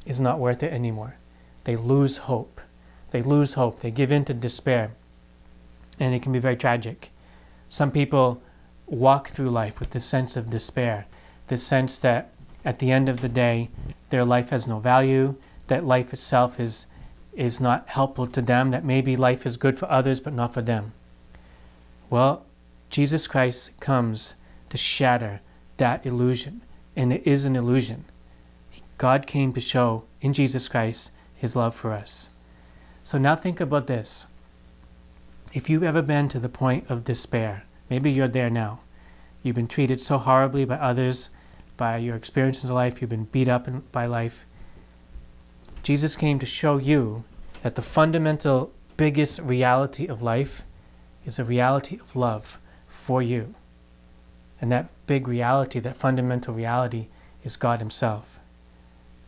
is 0.06 0.20
not 0.20 0.38
worth 0.38 0.62
it 0.62 0.72
anymore. 0.72 1.16
They 1.64 1.76
lose 1.76 2.30
hope. 2.30 2.62
They 3.10 3.24
lose 3.24 3.56
hope. 3.56 3.80
They 3.80 3.90
give 3.90 4.12
in 4.12 4.26
to 4.26 4.34
despair. 4.36 4.92
And 6.00 6.14
it 6.14 6.22
can 6.22 6.32
be 6.32 6.40
very 6.40 6.56
tragic. 6.56 7.10
Some 7.68 7.90
people 7.90 8.44
walk 8.88 9.30
through 9.30 9.50
life 9.50 9.80
with 9.80 9.92
this 9.92 10.06
sense 10.06 10.36
of 10.36 10.50
despair, 10.50 11.06
this 11.48 11.66
sense 11.66 12.00
that 12.00 12.34
at 12.66 12.80
the 12.80 12.92
end 12.92 13.10
of 13.10 13.22
the 13.22 13.30
day, 13.30 13.70
their 14.10 14.26
life 14.26 14.50
has 14.50 14.68
no 14.68 14.80
value, 14.80 15.36
that 15.68 15.86
life 15.86 16.14
itself 16.14 16.60
is, 16.60 16.88
is 17.34 17.60
not 17.60 17.90
helpful 17.90 18.28
to 18.28 18.42
them, 18.42 18.72
that 18.72 18.86
maybe 18.86 19.16
life 19.16 19.46
is 19.46 19.58
good 19.58 19.78
for 19.80 19.90
others 19.92 20.20
but 20.20 20.34
not 20.34 20.54
for 20.54 20.62
them. 20.62 20.94
Well, 22.10 22.46
Jesus 22.90 23.28
Christ 23.28 23.80
comes 23.80 24.36
to 24.70 24.78
shatter 24.78 25.42
that 25.78 26.06
illusion, 26.06 26.62
and 26.96 27.12
it 27.12 27.26
is 27.26 27.46
an 27.46 27.56
illusion. 27.56 28.06
God 28.98 29.26
came 29.26 29.52
to 29.54 29.60
show 29.60 30.04
in 30.22 30.34
Jesus 30.34 30.70
Christ 30.70 31.12
his 31.36 31.56
love 31.56 31.76
for 31.76 31.92
us. 31.92 32.30
So 33.02 33.18
now 33.18 33.36
think 33.36 33.60
about 33.60 33.88
this. 33.88 34.28
If 35.54 35.70
you've 35.70 35.84
ever 35.84 36.02
been 36.02 36.30
to 36.30 36.40
the 36.40 36.50
point 36.50 36.90
of 36.90 37.04
despair, 37.04 37.66
maybe 37.94 38.12
you're 38.12 38.28
there 38.28 38.50
now. 38.50 38.80
You've 39.44 39.56
been 39.56 39.68
treated 39.68 40.02
so 40.02 40.18
horribly 40.18 40.66
by 40.66 40.78
others, 40.78 41.30
by 41.78 41.98
your 41.98 42.16
experiences 42.16 42.72
in 42.72 42.76
life, 42.76 43.00
you've 43.00 43.12
been 43.12 43.26
beat 43.26 43.48
up 43.48 43.68
by 43.92 44.08
life. 44.08 44.48
Jesus 45.84 46.16
came 46.16 46.40
to 46.40 46.46
show 46.48 46.78
you 46.80 47.24
that 47.62 47.76
the 47.76 47.84
fundamental, 47.84 48.72
biggest 48.98 49.40
reality 49.42 50.08
of 50.08 50.24
life 50.24 50.64
is 51.24 51.38
a 51.38 51.44
reality 51.44 52.00
of 52.00 52.16
love 52.16 52.58
for 52.88 53.22
you. 53.22 53.54
And 54.60 54.72
that 54.72 54.90
big 55.06 55.28
reality, 55.28 55.80
that 55.80 55.96
fundamental 55.96 56.56
reality, 56.56 57.10
is 57.44 57.56
God 57.56 57.78
Himself. 57.78 58.40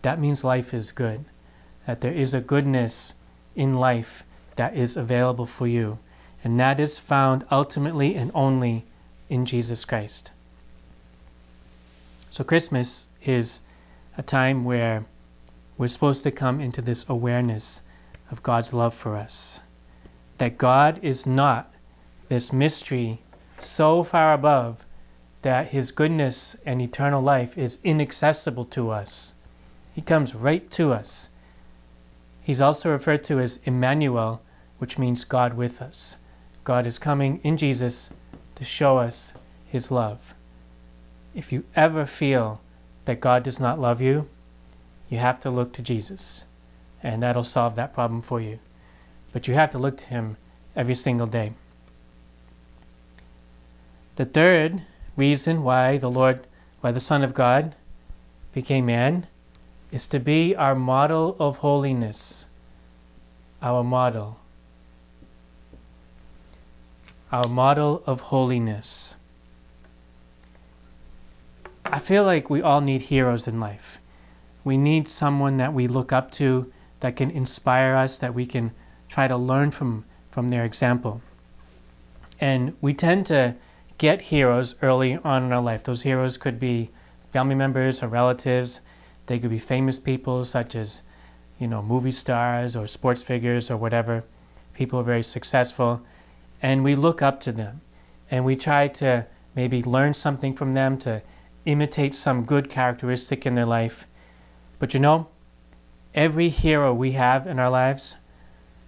That 0.02 0.20
means 0.20 0.44
life 0.44 0.74
is 0.74 0.90
good, 0.90 1.26
that 1.86 2.02
there 2.02 2.14
is 2.14 2.34
a 2.34 2.42
goodness 2.42 3.14
in 3.56 3.76
life 3.76 4.24
that 4.56 4.76
is 4.76 4.98
available 4.98 5.46
for 5.46 5.68
you, 5.68 6.00
and 6.46 6.60
that 6.60 6.80
is 6.80 7.00
found 7.00 7.44
ultimately 7.52 8.14
and 8.14 8.30
only 8.36 8.86
in 9.30 9.46
Jesus 9.46 9.84
Christ. 9.84 10.32
So, 12.30 12.44
Christmas 12.44 13.08
is 13.24 13.62
a 14.16 14.22
time 14.22 14.64
where 14.64 15.06
we're 15.76 15.88
supposed 15.88 16.22
to 16.22 16.30
come 16.30 16.62
into 16.62 16.84
this 16.84 17.04
awareness 17.10 17.82
of 18.30 18.44
God's 18.44 18.76
love 18.76 18.94
for 18.94 19.16
us. 19.16 19.60
That 20.38 20.60
God 20.60 21.00
is 21.02 21.26
not 21.26 21.74
this 22.30 22.54
mystery 22.54 23.22
so 23.58 24.04
far 24.04 24.32
above 24.32 24.86
that 25.42 25.70
his 25.70 25.90
goodness 25.90 26.56
and 26.64 26.80
eternal 26.80 27.24
life 27.24 27.58
is 27.58 27.80
inaccessible 27.84 28.66
to 28.66 28.92
us. 28.92 29.34
He 29.96 30.02
comes 30.02 30.36
right 30.36 30.70
to 30.72 30.94
us. 30.94 31.30
He's 32.44 32.62
also 32.62 32.92
referred 32.92 33.24
to 33.24 33.40
as 33.40 33.60
Emmanuel, 33.64 34.44
which 34.78 35.00
means 35.00 35.24
God 35.24 35.56
with 35.56 35.82
us. 35.82 36.18
God 36.66 36.88
is 36.88 36.98
coming 36.98 37.40
in 37.44 37.58
Jesus 37.58 38.10
to 38.56 38.66
show 38.66 38.98
us 38.98 39.34
his 39.66 39.92
love. 39.92 40.34
If 41.36 41.54
you 41.54 41.64
ever 41.76 42.08
feel 42.08 42.60
that 43.06 43.22
God 43.22 43.44
does 43.44 43.60
not 43.60 43.80
love 43.80 44.02
you, 44.02 44.28
you 45.08 45.20
have 45.20 45.40
to 45.42 45.52
look 45.52 45.74
to 45.74 45.84
Jesus, 45.84 46.46
and 47.04 47.22
that'll 47.22 47.44
solve 47.44 47.76
that 47.76 47.94
problem 47.94 48.22
for 48.22 48.42
you. 48.42 48.58
But 49.32 49.48
you 49.48 49.54
have 49.54 49.72
to 49.74 49.78
look 49.78 49.96
to 49.98 50.06
him 50.06 50.38
every 50.76 50.96
single 50.96 51.28
day. 51.28 51.54
The 54.16 54.26
third 54.26 54.82
reason 55.16 55.62
why 55.62 55.98
the 55.98 56.10
Lord, 56.10 56.48
why 56.82 56.92
the 56.92 57.00
Son 57.00 57.24
of 57.24 57.36
God 57.36 57.76
became 58.54 58.88
man 58.88 59.28
is 59.92 60.08
to 60.08 60.20
be 60.20 60.56
our 60.56 60.74
model 60.74 61.36
of 61.40 61.58
holiness. 61.58 62.48
Our 63.62 63.84
model. 63.84 64.40
Our 67.36 67.50
model 67.50 68.02
of 68.06 68.22
holiness. 68.32 69.16
I 71.84 72.00
feel 72.00 72.24
like 72.24 72.50
we 72.50 72.62
all 72.62 72.80
need 72.80 73.02
heroes 73.02 73.46
in 73.46 73.60
life. 73.60 74.00
We 74.64 74.78
need 74.78 75.10
someone 75.10 75.58
that 75.58 75.74
we 75.74 75.90
look 75.90 76.14
up 76.14 76.32
to, 76.40 76.72
that 77.02 77.18
can 77.18 77.30
inspire 77.30 77.94
us, 77.94 78.18
that 78.20 78.34
we 78.34 78.46
can 78.46 78.72
try 79.10 79.28
to 79.28 79.36
learn 79.36 79.72
from, 79.72 80.06
from 80.32 80.48
their 80.48 80.64
example. 80.64 81.22
And 82.40 82.74
we 82.80 82.94
tend 82.94 83.26
to 83.26 83.56
get 83.98 84.32
heroes 84.32 84.76
early 84.82 85.18
on 85.18 85.44
in 85.44 85.52
our 85.52 85.62
life. 85.62 85.84
Those 85.84 86.04
heroes 86.04 86.38
could 86.38 86.58
be 86.58 86.90
family 87.32 87.56
members 87.56 88.02
or 88.02 88.08
relatives. 88.08 88.80
They 89.26 89.40
could 89.40 89.50
be 89.50 89.60
famous 89.60 90.00
people 90.00 90.46
such 90.46 90.74
as, 90.74 91.02
you 91.60 91.68
know, 91.68 91.82
movie 91.82 92.14
stars 92.14 92.78
or 92.78 92.88
sports 92.88 93.22
figures 93.22 93.70
or 93.70 93.76
whatever. 93.76 94.24
People 94.74 95.02
are 95.02 95.04
very 95.04 95.24
successful. 95.24 96.02
And 96.62 96.84
we 96.84 96.96
look 96.96 97.22
up 97.22 97.40
to 97.42 97.52
them. 97.52 97.82
And 98.32 98.44
we 98.44 98.56
try 98.56 98.88
to 98.88 99.28
maybe 99.56 99.84
learn 99.84 100.14
something 100.14 100.56
from 100.56 100.74
them, 100.74 100.98
to 101.00 101.22
imitate 101.66 102.16
some 102.16 102.44
good 102.46 102.70
characteristic 102.70 103.46
in 103.46 103.56
their 103.56 103.66
life. 103.66 104.08
But 104.80 104.94
you 104.94 105.00
know, 105.00 105.28
every 106.14 106.50
hero 106.50 106.94
we 106.94 107.14
have 107.14 107.48
in 107.48 107.60
our 107.60 107.70
lives 107.70 108.18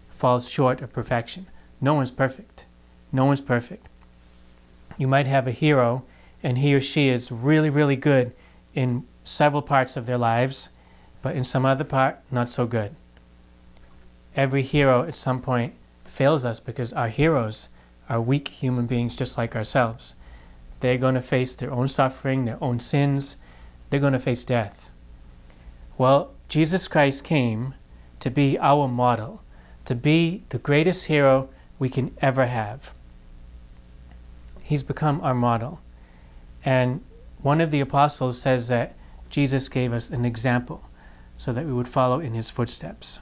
falls 0.10 0.50
short 0.50 0.82
of 0.82 0.92
perfection. 0.92 1.48
No 1.80 1.94
one's 1.94 2.12
perfect. 2.12 2.66
No 3.12 3.26
one's 3.26 3.42
perfect 3.42 3.88
you 4.98 5.08
might 5.08 5.28
have 5.28 5.48
a 5.48 5.52
hero 5.52 6.04
and 6.44 6.58
he 6.58 6.74
or 6.74 6.82
she 6.82 7.08
is 7.08 7.32
really, 7.32 7.70
really 7.70 7.96
good 7.96 8.34
in 8.74 9.06
several 9.24 9.62
parts 9.62 9.96
of 9.96 10.06
their 10.06 10.18
lives, 10.18 10.70
but 11.22 11.36
in 11.36 11.44
some 11.44 11.66
other 11.66 11.84
part, 11.84 12.20
not 12.32 12.50
so 12.50 12.66
good. 12.66 12.96
Every 14.36 14.62
hero 14.62 15.04
at 15.04 15.16
some 15.16 15.42
point 15.42 15.74
fails 16.18 16.46
us 16.46 16.60
because 16.60 16.94
our 16.94 17.10
heroes 17.10 17.70
are 18.10 18.20
weak 18.20 18.48
human 18.48 18.88
beings 18.88 19.16
just 19.16 19.38
like 19.38 19.56
ourselves. 19.56 20.16
They're 20.80 20.98
going 20.98 21.14
to 21.14 21.22
face 21.22 21.54
their 21.54 21.72
own 21.72 21.88
suffering, 21.88 22.46
their 22.46 22.58
own 22.60 22.80
sins, 22.80 23.38
they're 23.90 24.00
going 24.00 24.14
to 24.14 24.20
face 24.20 24.44
death. 24.44 24.90
Well, 25.96 26.34
Jesus 26.50 26.88
Christ 26.88 27.24
came 27.24 27.76
to 28.20 28.32
be 28.32 28.58
our 28.58 28.88
model, 28.88 29.44
to 29.86 29.94
be 29.94 30.44
the 30.50 30.58
greatest 30.58 31.06
hero 31.06 31.50
we 31.78 31.88
can 31.88 32.18
ever 32.20 32.48
have. 32.48 32.96
He's 34.64 34.82
become 34.82 35.22
our 35.22 35.36
model. 35.36 35.82
And 36.66 37.02
one 37.44 37.62
of 37.62 37.70
the 37.70 37.80
apostles 37.80 38.42
says 38.42 38.70
that 38.70 38.96
Jesus 39.30 39.70
gave 39.70 39.94
us 39.94 40.10
an 40.10 40.26
example 40.26 40.82
so 41.36 41.54
that 41.54 41.68
we 41.68 41.74
would 41.74 41.88
follow 41.88 42.20
in 42.20 42.34
his 42.34 42.50
footsteps. 42.50 43.20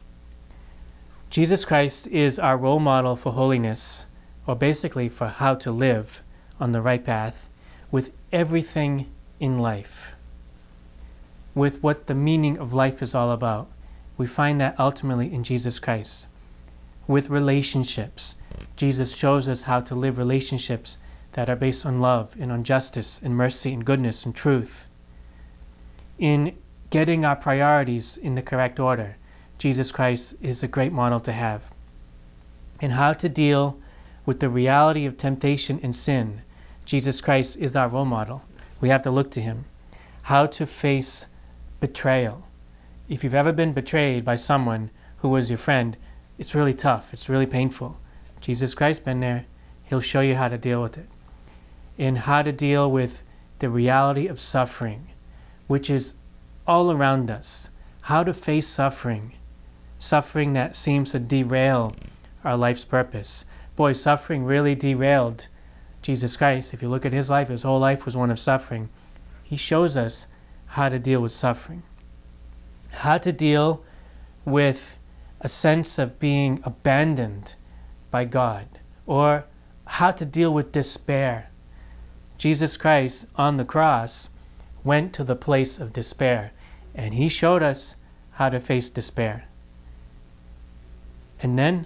Jesus 1.30 1.66
Christ 1.66 2.08
is 2.08 2.40
our 2.40 2.58
role 2.58 2.80
model 2.80 3.16
for 3.16 3.34
holiness, 3.34 4.06
or 4.48 4.56
basically 4.56 5.10
for 5.10 5.28
how 5.28 5.56
to 5.56 5.72
live 5.72 6.22
on 6.60 6.72
the 6.72 6.82
right 6.82 7.04
path 7.04 7.50
with 7.92 8.12
everything 8.32 9.08
in 9.40 9.58
life, 9.60 10.14
with 11.54 11.84
what 11.84 12.08
the 12.08 12.16
meaning 12.16 12.58
of 12.58 12.74
life 12.74 13.02
is 13.02 13.14
all 13.14 13.32
about. 13.32 13.68
We 14.18 14.26
find 14.28 14.62
that 14.62 14.80
ultimately 14.80 15.34
in 15.34 15.44
Jesus 15.44 15.80
Christ. 15.80 16.28
with 17.08 17.30
relationships. 17.30 18.36
Jesus 18.76 19.16
shows 19.16 19.48
us 19.48 19.64
how 19.64 19.82
to 19.82 19.96
live 19.96 20.18
relationships 20.18 20.98
that 21.34 21.50
are 21.50 21.56
based 21.56 21.86
on 21.86 21.98
love 21.98 22.36
and 22.40 22.52
on 22.52 22.64
justice 22.64 23.22
and 23.24 23.36
mercy 23.36 23.74
and 23.74 23.86
goodness 23.86 24.26
and 24.26 24.36
truth. 24.36 24.90
In 26.18 26.58
getting 26.90 27.26
our 27.26 27.36
priorities 27.36 28.18
in 28.18 28.36
the 28.36 28.42
correct 28.42 28.80
order, 28.80 29.18
Jesus 29.58 29.92
Christ 29.92 30.36
is 30.42 30.62
a 30.62 30.68
great 30.68 30.92
model 30.92 31.20
to 31.22 31.32
have. 31.32 31.64
And 32.82 32.94
how 32.94 33.14
to 33.14 33.30
deal 33.30 33.80
with 34.26 34.40
the 34.40 34.50
reality 34.50 35.06
of 35.06 35.18
temptation 35.18 35.80
and 35.82 35.96
sin, 35.96 36.42
Jesus 36.84 37.22
Christ 37.22 37.58
is 37.58 37.76
our 37.76 37.88
role 37.88 38.06
model. 38.06 38.44
We 38.82 38.90
have 38.90 39.04
to 39.04 39.12
look 39.12 39.32
to 39.32 39.42
him. 39.42 39.66
How 40.24 40.46
to 40.48 40.66
face 40.66 41.28
betrayal. 41.80 42.48
If 43.08 43.24
you've 43.24 43.34
ever 43.34 43.52
been 43.52 43.74
betrayed 43.74 44.26
by 44.26 44.36
someone 44.36 44.90
who 45.18 45.30
was 45.30 45.50
your 45.50 45.58
friend, 45.58 45.98
it's 46.38 46.56
really 46.56 46.74
tough, 46.74 47.14
it's 47.14 47.30
really 47.30 47.46
painful. 47.46 47.98
Jesus 48.42 48.76
Christ 48.76 49.06
been 49.06 49.22
there. 49.22 49.46
He'll 49.84 50.02
show 50.02 50.22
you 50.22 50.36
how 50.36 50.50
to 50.50 50.58
deal 50.58 50.82
with 50.82 50.98
it. 50.98 51.08
And 51.98 52.20
how 52.20 52.42
to 52.42 52.52
deal 52.52 52.92
with 52.92 53.24
the 53.60 53.70
reality 53.70 54.28
of 54.28 54.42
suffering, 54.42 55.08
which 55.68 55.90
is 55.90 56.16
all 56.68 56.92
around 56.92 57.32
us. 57.32 57.70
How 58.02 58.24
to 58.24 58.34
face 58.34 58.68
suffering, 58.68 59.34
suffering 60.06 60.54
that 60.54 60.76
seems 60.76 61.12
to 61.12 61.20
derail 61.20 61.96
our 62.44 62.56
life's 62.56 62.86
purpose. 62.86 63.44
Boy, 63.76 63.94
suffering 63.94 64.46
really 64.46 64.76
derailed 64.76 65.48
Jesus 66.02 66.38
Christ. 66.38 66.74
If 66.74 66.82
you 66.82 66.90
look 66.90 67.06
at 67.06 67.14
his 67.14 67.30
life, 67.30 67.50
his 67.50 67.64
whole 67.64 67.80
life 67.80 68.06
was 68.06 68.16
one 68.16 68.30
of 68.30 68.40
suffering. 68.40 68.90
He 69.44 69.58
shows 69.58 69.98
us 69.98 70.28
how 70.68 70.90
to 70.90 71.00
deal 71.00 71.22
with 71.22 71.32
suffering, 71.32 71.84
how 72.92 73.18
to 73.18 73.32
deal 73.32 73.84
with 74.46 74.98
a 75.42 75.50
sense 75.50 75.98
of 75.98 76.20
being 76.20 76.60
abandoned 76.64 77.56
by 78.12 78.26
God, 78.26 78.68
or 79.06 79.46
how 79.86 80.12
to 80.12 80.26
deal 80.26 80.54
with 80.54 80.72
despair. 80.72 81.50
Jesus 82.38 82.78
Christ 82.78 83.26
on 83.36 83.58
the 83.58 83.66
cross 83.66 84.30
went 84.84 85.14
to 85.14 85.24
the 85.24 85.36
place 85.36 85.80
of 85.80 85.94
despair, 85.94 86.52
and 86.94 87.14
he 87.16 87.28
showed 87.28 87.64
us 87.64 87.96
how 88.32 88.50
to 88.50 88.60
face 88.60 88.90
despair. 88.90 89.48
And 91.46 91.60
then 91.60 91.86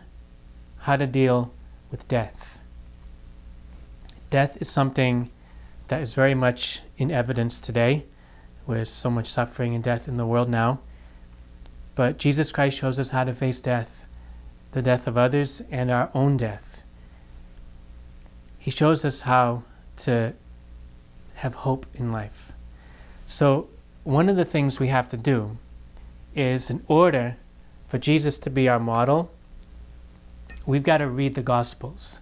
how 0.77 0.95
to 0.95 1.05
deal 1.05 1.51
with 1.91 2.07
death. 2.07 2.61
Death 4.29 4.55
is 4.61 4.69
something 4.69 5.31
that 5.89 6.01
is 6.01 6.13
very 6.13 6.33
much 6.33 6.79
in 6.97 7.11
evidence 7.11 7.59
today. 7.59 8.05
There's 8.65 8.89
so 8.89 9.09
much 9.09 9.27
suffering 9.27 9.75
and 9.75 9.83
death 9.83 10.07
in 10.07 10.15
the 10.15 10.25
world 10.25 10.47
now. 10.47 10.79
But 11.95 12.17
Jesus 12.17 12.53
Christ 12.53 12.77
shows 12.77 12.99
us 12.99 13.09
how 13.09 13.25
to 13.25 13.33
face 13.33 13.59
death, 13.59 14.05
the 14.71 14.81
death 14.81 15.07
of 15.07 15.17
others 15.17 15.61
and 15.69 15.91
our 15.91 16.09
own 16.13 16.37
death. 16.37 16.81
He 18.59 18.71
shows 18.71 19.03
us 19.03 19.23
how 19.23 19.63
to 19.97 20.35
have 21.33 21.55
hope 21.67 21.85
in 21.93 22.13
life. 22.13 22.53
So, 23.27 23.67
one 24.05 24.29
of 24.29 24.37
the 24.37 24.45
things 24.45 24.79
we 24.79 24.87
have 24.87 25.09
to 25.09 25.17
do 25.17 25.57
is, 26.33 26.69
in 26.69 26.81
order 26.87 27.35
for 27.89 27.97
Jesus 27.97 28.39
to 28.39 28.49
be 28.49 28.69
our 28.69 28.79
model, 28.79 29.31
we've 30.69 30.83
got 30.83 30.99
to 30.99 31.07
read 31.07 31.33
the 31.33 31.41
Gospels. 31.41 32.19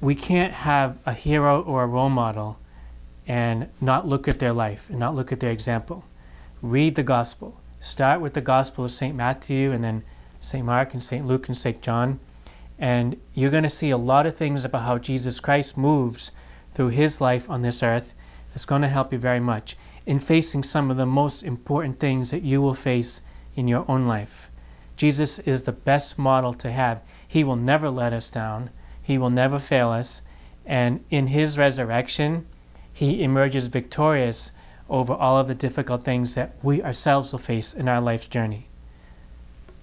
We 0.00 0.14
can't 0.14 0.54
have 0.54 0.96
a 1.04 1.12
hero 1.12 1.60
or 1.60 1.82
a 1.82 1.86
role 1.86 2.08
model 2.08 2.58
and 3.26 3.68
not 3.78 4.08
look 4.08 4.26
at 4.26 4.38
their 4.38 4.54
life 4.54 4.88
and 4.88 4.98
not 4.98 5.14
look 5.14 5.32
at 5.32 5.40
their 5.40 5.50
example. 5.50 6.04
Read 6.62 6.94
the 6.94 7.02
Gospel. 7.02 7.60
Start 7.78 8.22
with 8.22 8.32
the 8.32 8.40
Gospel 8.40 8.86
of 8.86 8.90
St. 8.90 9.14
Matthew 9.14 9.70
and 9.70 9.84
then 9.84 10.02
St. 10.40 10.64
Mark 10.64 10.94
and 10.94 11.02
St. 11.02 11.26
Luke 11.26 11.46
and 11.46 11.56
St. 11.56 11.82
John. 11.82 12.20
And 12.78 13.20
you're 13.34 13.50
going 13.50 13.64
to 13.64 13.68
see 13.68 13.90
a 13.90 13.98
lot 13.98 14.24
of 14.24 14.34
things 14.34 14.64
about 14.64 14.84
how 14.84 14.96
Jesus 14.96 15.40
Christ 15.40 15.76
moves 15.76 16.32
through 16.72 16.88
his 16.88 17.20
life 17.20 17.50
on 17.50 17.60
this 17.60 17.82
earth 17.82 18.14
that's 18.54 18.64
going 18.64 18.80
to 18.80 18.88
help 18.88 19.12
you 19.12 19.18
very 19.18 19.40
much 19.40 19.76
in 20.06 20.18
facing 20.18 20.62
some 20.62 20.90
of 20.90 20.96
the 20.96 21.04
most 21.04 21.42
important 21.42 22.00
things 22.00 22.30
that 22.30 22.42
you 22.42 22.62
will 22.62 22.72
face 22.72 23.20
in 23.54 23.68
your 23.68 23.84
own 23.86 24.06
life. 24.06 24.47
Jesus 24.98 25.38
is 25.38 25.62
the 25.62 25.72
best 25.72 26.18
model 26.18 26.52
to 26.54 26.72
have. 26.72 27.00
He 27.26 27.44
will 27.44 27.56
never 27.56 27.88
let 27.88 28.12
us 28.12 28.28
down, 28.28 28.70
He 29.00 29.16
will 29.16 29.30
never 29.30 29.60
fail 29.60 29.90
us. 29.90 30.22
And 30.66 31.04
in 31.08 31.28
His 31.28 31.56
resurrection, 31.56 32.46
He 32.92 33.22
emerges 33.22 33.68
victorious 33.68 34.50
over 34.90 35.12
all 35.12 35.38
of 35.38 35.46
the 35.46 35.54
difficult 35.54 36.02
things 36.02 36.34
that 36.34 36.56
we 36.64 36.82
ourselves 36.82 37.30
will 37.30 37.38
face 37.38 37.72
in 37.72 37.88
our 37.88 38.00
life's 38.00 38.26
journey. 38.26 38.66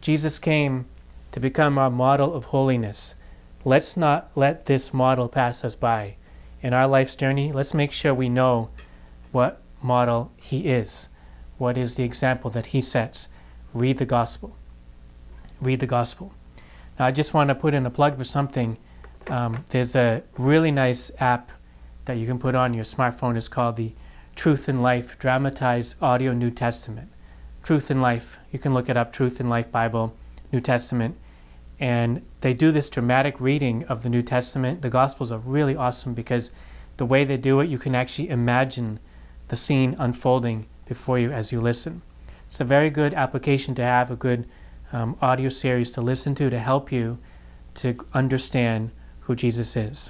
Jesus 0.02 0.38
came 0.38 0.86
to 1.32 1.40
become 1.40 1.78
our 1.78 1.90
model 1.90 2.34
of 2.34 2.46
holiness. 2.46 3.16
Let's 3.64 3.96
not 3.96 4.30
let 4.36 4.66
this 4.66 4.94
model 4.94 5.30
pass 5.30 5.64
us 5.64 5.76
by. 5.76 6.18
In 6.62 6.74
our 6.74 6.88
life's 6.88 7.16
journey, 7.16 7.54
let's 7.54 7.74
make 7.74 7.94
sure 7.94 8.14
we 8.14 8.28
know 8.28 8.70
what 9.32 9.62
model 9.82 10.34
He 10.36 10.68
is, 10.68 11.08
what 11.58 11.78
is 11.78 11.96
the 11.96 12.04
example 12.04 12.50
that 12.52 12.68
He 12.68 12.82
sets. 12.82 13.30
Read 13.74 13.98
the 13.98 14.06
Gospel 14.06 14.58
read 15.66 15.80
the 15.80 15.88
gospel. 15.88 16.34
Now, 16.98 17.08
I 17.08 17.12
just 17.12 17.34
want 17.34 17.50
to 17.50 17.56
put 17.56 17.74
in 17.74 17.86
a 17.86 17.90
plug 17.90 18.18
for 18.18 18.24
something. 18.24 18.78
Um, 19.28 19.66
there's 19.70 19.96
a 19.96 20.24
really 20.38 20.72
nice 20.72 21.12
app 21.20 21.52
that 22.06 22.18
you 22.18 22.28
can 22.28 22.40
put 22.40 22.56
on 22.56 22.74
your 22.74 22.86
smartphone. 22.86 23.36
It's 23.36 23.48
called 23.48 23.76
the 23.76 23.94
Truth 24.36 24.70
in 24.70 24.82
Life 24.82 25.18
Dramatized 25.18 25.96
Audio 26.02 26.34
New 26.34 26.52
Testament. 26.52 27.10
Truth 27.64 27.90
in 27.90 28.00
Life. 28.00 28.38
You 28.52 28.60
can 28.60 28.74
look 28.74 28.90
it 28.90 28.96
up, 28.96 29.12
Truth 29.12 29.40
in 29.40 29.50
Life 29.50 29.72
Bible, 29.72 30.16
New 30.52 30.60
Testament. 30.60 31.18
And 31.80 32.22
they 32.42 32.54
do 32.54 32.72
this 32.72 32.88
dramatic 32.88 33.42
reading 33.42 33.84
of 33.86 34.04
the 34.04 34.10
New 34.10 34.22
Testament. 34.22 34.82
The 34.82 34.90
Gospels 34.90 35.32
are 35.32 35.40
really 35.40 35.76
awesome 35.76 36.14
because 36.14 36.52
the 36.98 37.06
way 37.06 37.26
they 37.26 37.38
do 37.38 37.60
it, 37.60 37.70
you 37.70 37.78
can 37.78 37.96
actually 37.96 38.30
imagine 38.30 39.00
the 39.48 39.58
scene 39.58 39.96
unfolding 40.00 40.68
before 40.86 41.20
you 41.20 41.32
as 41.32 41.52
you 41.52 41.60
listen. 41.60 42.02
It's 42.48 42.62
a 42.62 42.64
very 42.64 42.90
good 42.90 43.14
application 43.14 43.76
to 43.76 43.84
have, 43.84 44.12
a 44.12 44.16
good 44.16 44.48
um, 44.96 45.18
audio 45.22 45.50
series 45.50 45.92
to 45.92 46.00
listen 46.00 46.34
to 46.36 46.50
to 46.50 46.58
help 46.58 46.90
you 46.90 47.18
to 47.74 47.98
understand 48.14 48.92
who 49.22 49.36
Jesus 49.36 49.76
is. 49.76 50.10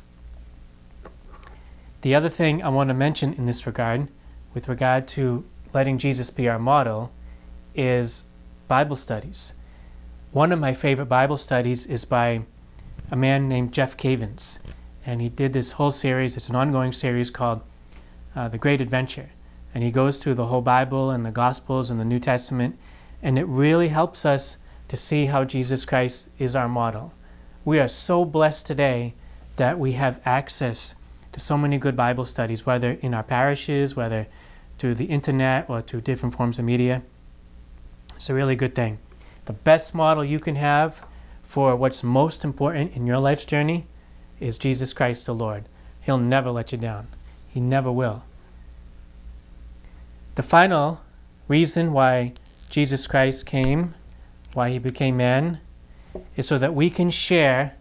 The 2.02 2.14
other 2.14 2.30
thing 2.30 2.62
I 2.62 2.70
want 2.70 2.90
to 2.90 2.94
mention 2.94 3.34
in 3.34 3.48
this 3.48 3.66
regard, 3.66 4.10
with 4.54 4.70
regard 4.70 5.08
to 5.10 5.44
letting 5.74 5.98
Jesus 5.98 6.30
be 6.30 6.48
our 6.48 6.60
model, 6.60 7.12
is 7.74 8.26
Bible 8.68 8.96
studies. 8.96 9.54
One 10.32 10.52
of 10.52 10.60
my 10.60 10.76
favorite 10.76 11.08
Bible 11.08 11.38
studies 11.38 11.88
is 11.88 12.06
by 12.06 12.44
a 13.10 13.16
man 13.16 13.50
named 13.50 13.72
Jeff 13.74 13.98
Cavins, 13.98 14.60
and 15.04 15.20
he 15.20 15.30
did 15.30 15.54
this 15.54 15.74
whole 15.74 15.92
series. 15.92 16.38
It's 16.38 16.50
an 16.50 16.56
ongoing 16.56 16.92
series 16.92 17.32
called 17.32 17.62
uh, 18.36 18.50
The 18.50 18.60
Great 18.60 18.82
Adventure, 18.82 19.30
and 19.74 19.84
he 19.84 19.90
goes 19.90 20.20
through 20.20 20.36
the 20.36 20.46
whole 20.46 20.62
Bible 20.62 21.10
and 21.10 21.26
the 21.26 21.32
Gospels 21.32 21.90
and 21.90 22.00
the 22.00 22.06
New 22.06 22.20
Testament, 22.20 22.78
and 23.24 23.40
it 23.40 23.46
really 23.46 23.88
helps 23.88 24.26
us 24.26 24.60
to 24.88 24.96
see 24.96 25.26
how 25.26 25.44
Jesus 25.44 25.86
Christ 25.86 26.30
is 26.38 26.56
our 26.56 26.70
model. 26.70 27.14
We 27.64 27.80
are 27.80 27.88
so 27.88 28.26
blessed 28.26 28.66
today 28.66 29.14
that 29.56 29.80
we 29.80 29.94
have 29.94 30.22
access 30.26 30.96
to 31.32 31.40
so 31.40 31.58
many 31.58 31.78
good 31.78 31.96
Bible 31.96 32.26
studies, 32.26 32.66
whether 32.66 32.92
in 32.92 33.14
our 33.14 33.24
parishes, 33.24 33.96
whether 33.96 34.28
through 34.78 34.96
the 34.96 35.06
internet 35.06 35.70
or 35.70 35.82
through 35.82 36.02
different 36.02 36.36
forms 36.36 36.60
of 36.60 36.66
media. 36.66 37.02
It's 38.16 38.30
a 38.30 38.34
really 38.34 38.56
good 38.56 38.76
thing. 38.76 39.00
The 39.46 39.54
best 39.54 39.94
model 39.94 40.24
you 40.24 40.40
can 40.40 40.56
have 40.56 41.04
for 41.44 41.76
what's 41.76 42.04
most 42.04 42.44
important 42.44 42.96
in 42.96 43.06
your 43.06 43.20
life's 43.20 43.46
journey 43.46 43.88
is 44.40 44.58
Jesus 44.58 44.94
Christ 44.94 45.26
the 45.26 45.36
Lord. 45.36 45.66
He'll 46.02 46.18
never 46.18 46.52
let 46.52 46.72
you 46.72 46.78
down, 46.78 47.08
He 47.48 47.60
never 47.60 47.92
will. 47.92 48.24
The 50.36 50.44
final 50.44 51.02
reason 51.48 51.94
why 51.94 52.34
Jesus 52.70 53.08
Christ 53.08 53.46
came 53.46 53.96
why 54.56 54.72
he 54.72 54.80
became 54.80 55.18
man, 55.18 55.60
is 56.36 56.48
so 56.48 56.58
that 56.58 56.74
we 56.74 56.90
can 56.90 57.12
share 57.12 57.76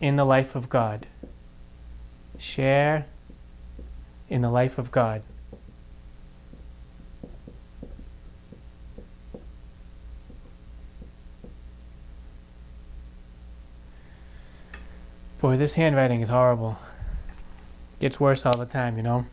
in 0.00 0.16
the 0.16 0.24
life 0.24 0.54
of 0.54 0.68
God. 0.68 1.06
Share 2.38 3.06
in 4.28 4.40
the 4.40 4.50
life 4.50 4.78
of 4.78 4.90
God. 4.90 5.22
Boy, 15.40 15.56
this 15.56 15.74
handwriting 15.74 16.20
is 16.20 16.28
horrible. 16.28 16.78
Gets 17.98 18.20
worse 18.20 18.46
all 18.46 18.56
the 18.56 18.66
time, 18.66 18.96
you 18.96 19.02
know. 19.02 19.26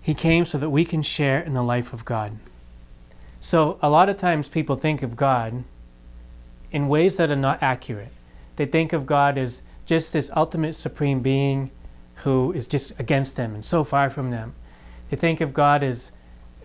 He 0.00 0.14
came 0.14 0.44
so 0.44 0.58
that 0.58 0.70
we 0.70 0.84
can 0.84 1.00
share 1.02 1.40
in 1.40 1.54
the 1.54 1.62
life 1.62 1.92
of 1.92 2.04
God. 2.04 2.38
So, 3.44 3.76
a 3.82 3.90
lot 3.90 4.08
of 4.08 4.14
times 4.14 4.48
people 4.48 4.76
think 4.76 5.02
of 5.02 5.16
God 5.16 5.64
in 6.70 6.86
ways 6.86 7.16
that 7.16 7.28
are 7.28 7.34
not 7.34 7.60
accurate. 7.60 8.12
They 8.54 8.66
think 8.66 8.92
of 8.92 9.04
God 9.04 9.36
as 9.36 9.62
just 9.84 10.12
this 10.12 10.30
ultimate 10.36 10.74
supreme 10.74 11.22
being 11.22 11.72
who 12.22 12.52
is 12.52 12.68
just 12.68 12.92
against 13.00 13.36
them 13.36 13.56
and 13.56 13.64
so 13.64 13.82
far 13.82 14.10
from 14.10 14.30
them. 14.30 14.54
They 15.10 15.16
think 15.16 15.40
of 15.40 15.52
God 15.52 15.82
as, 15.82 16.12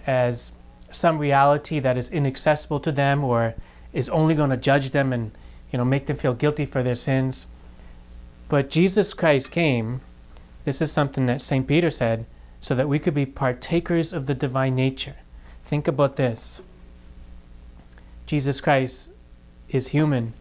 as 0.05 0.51
some 0.91 1.17
reality 1.17 1.79
that 1.79 1.97
is 1.97 2.11
inaccessible 2.11 2.79
to 2.81 2.91
them 2.91 3.23
or 3.23 3.55
is 3.91 4.07
only 4.09 4.35
going 4.35 4.51
to 4.51 4.55
judge 4.57 4.91
them 4.91 5.11
and 5.11 5.31
you 5.71 5.77
know 5.79 5.85
make 5.85 6.05
them 6.05 6.15
feel 6.15 6.35
guilty 6.35 6.67
for 6.67 6.83
their 6.83 6.93
sins. 6.93 7.47
But 8.49 8.69
Jesus 8.69 9.15
Christ 9.15 9.49
came, 9.49 10.01
this 10.63 10.79
is 10.79 10.91
something 10.91 11.25
that 11.25 11.41
St. 11.41 11.67
Peter 11.67 11.89
said, 11.89 12.27
so 12.59 12.75
that 12.75 12.87
we 12.87 12.99
could 12.99 13.15
be 13.15 13.25
partakers 13.25 14.13
of 14.13 14.27
the 14.27 14.35
divine 14.35 14.75
nature. 14.75 15.15
Think 15.67 15.89
about 15.89 16.15
this. 16.15 16.61
Jesus 18.25 18.61
Christ 18.61 19.11
is 19.67 19.89
human, 19.89 20.31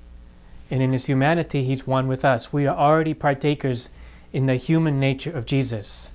and 0.70 0.80
in 0.80 0.92
his 0.92 1.06
humanity, 1.06 1.64
he's 1.64 1.84
one 1.84 2.06
with 2.06 2.24
us. 2.24 2.52
We 2.52 2.64
are 2.68 2.76
already 2.76 3.12
partakers 3.12 3.90
in 4.32 4.46
the 4.46 4.54
human 4.54 5.00
nature 5.00 5.32
of 5.32 5.44
Jesus. 5.44 6.12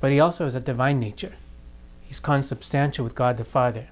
But 0.00 0.10
he 0.10 0.18
also 0.18 0.44
has 0.44 0.56
a 0.56 0.60
divine 0.60 0.98
nature. 0.98 1.34
He's 2.02 2.18
consubstantial 2.18 3.04
with 3.04 3.14
God 3.14 3.36
the 3.36 3.44
Father. 3.44 3.86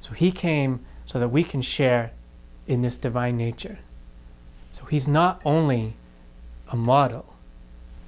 So 0.00 0.12
he 0.14 0.32
came 0.32 0.80
so 1.04 1.20
that 1.20 1.28
we 1.28 1.44
can 1.44 1.60
share 1.60 2.12
in 2.66 2.80
this 2.80 2.96
divine 2.96 3.36
nature. 3.36 3.80
So 4.70 4.86
he's 4.86 5.06
not 5.06 5.42
only 5.44 5.96
a 6.68 6.76
model, 6.76 7.34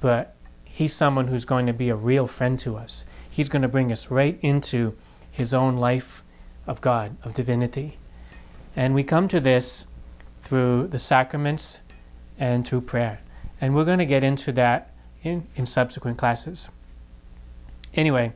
but 0.01 0.35
he's 0.65 0.95
someone 0.95 1.29
who's 1.29 1.45
going 1.45 1.67
to 1.67 1.75
be 1.75 1.91
a 1.91 1.95
real 1.95 2.27
friend 2.27 2.59
to 2.61 2.79
us. 2.79 3.05
He's 3.31 3.49
going 3.49 3.63
to 3.63 3.69
bring 3.69 3.93
us 3.93 4.11
right 4.11 4.39
into 4.43 4.97
his 5.31 5.55
own 5.55 5.77
life 5.77 6.23
of 6.67 6.81
God, 6.81 7.17
of 7.23 7.35
divinity. 7.35 7.99
And 8.77 8.95
we 8.95 9.05
come 9.05 9.29
to 9.29 9.41
this 9.41 9.87
through 10.43 10.89
the 10.89 10.99
sacraments 10.99 11.81
and 12.39 12.67
through 12.67 12.83
prayer. 12.83 13.21
And 13.61 13.75
we're 13.75 13.85
going 13.85 13.99
to 13.99 14.07
get 14.07 14.25
into 14.25 14.53
that 14.53 14.93
in, 15.23 15.47
in 15.55 15.67
subsequent 15.67 16.19
classes. 16.19 16.69
Anyway, 17.95 18.33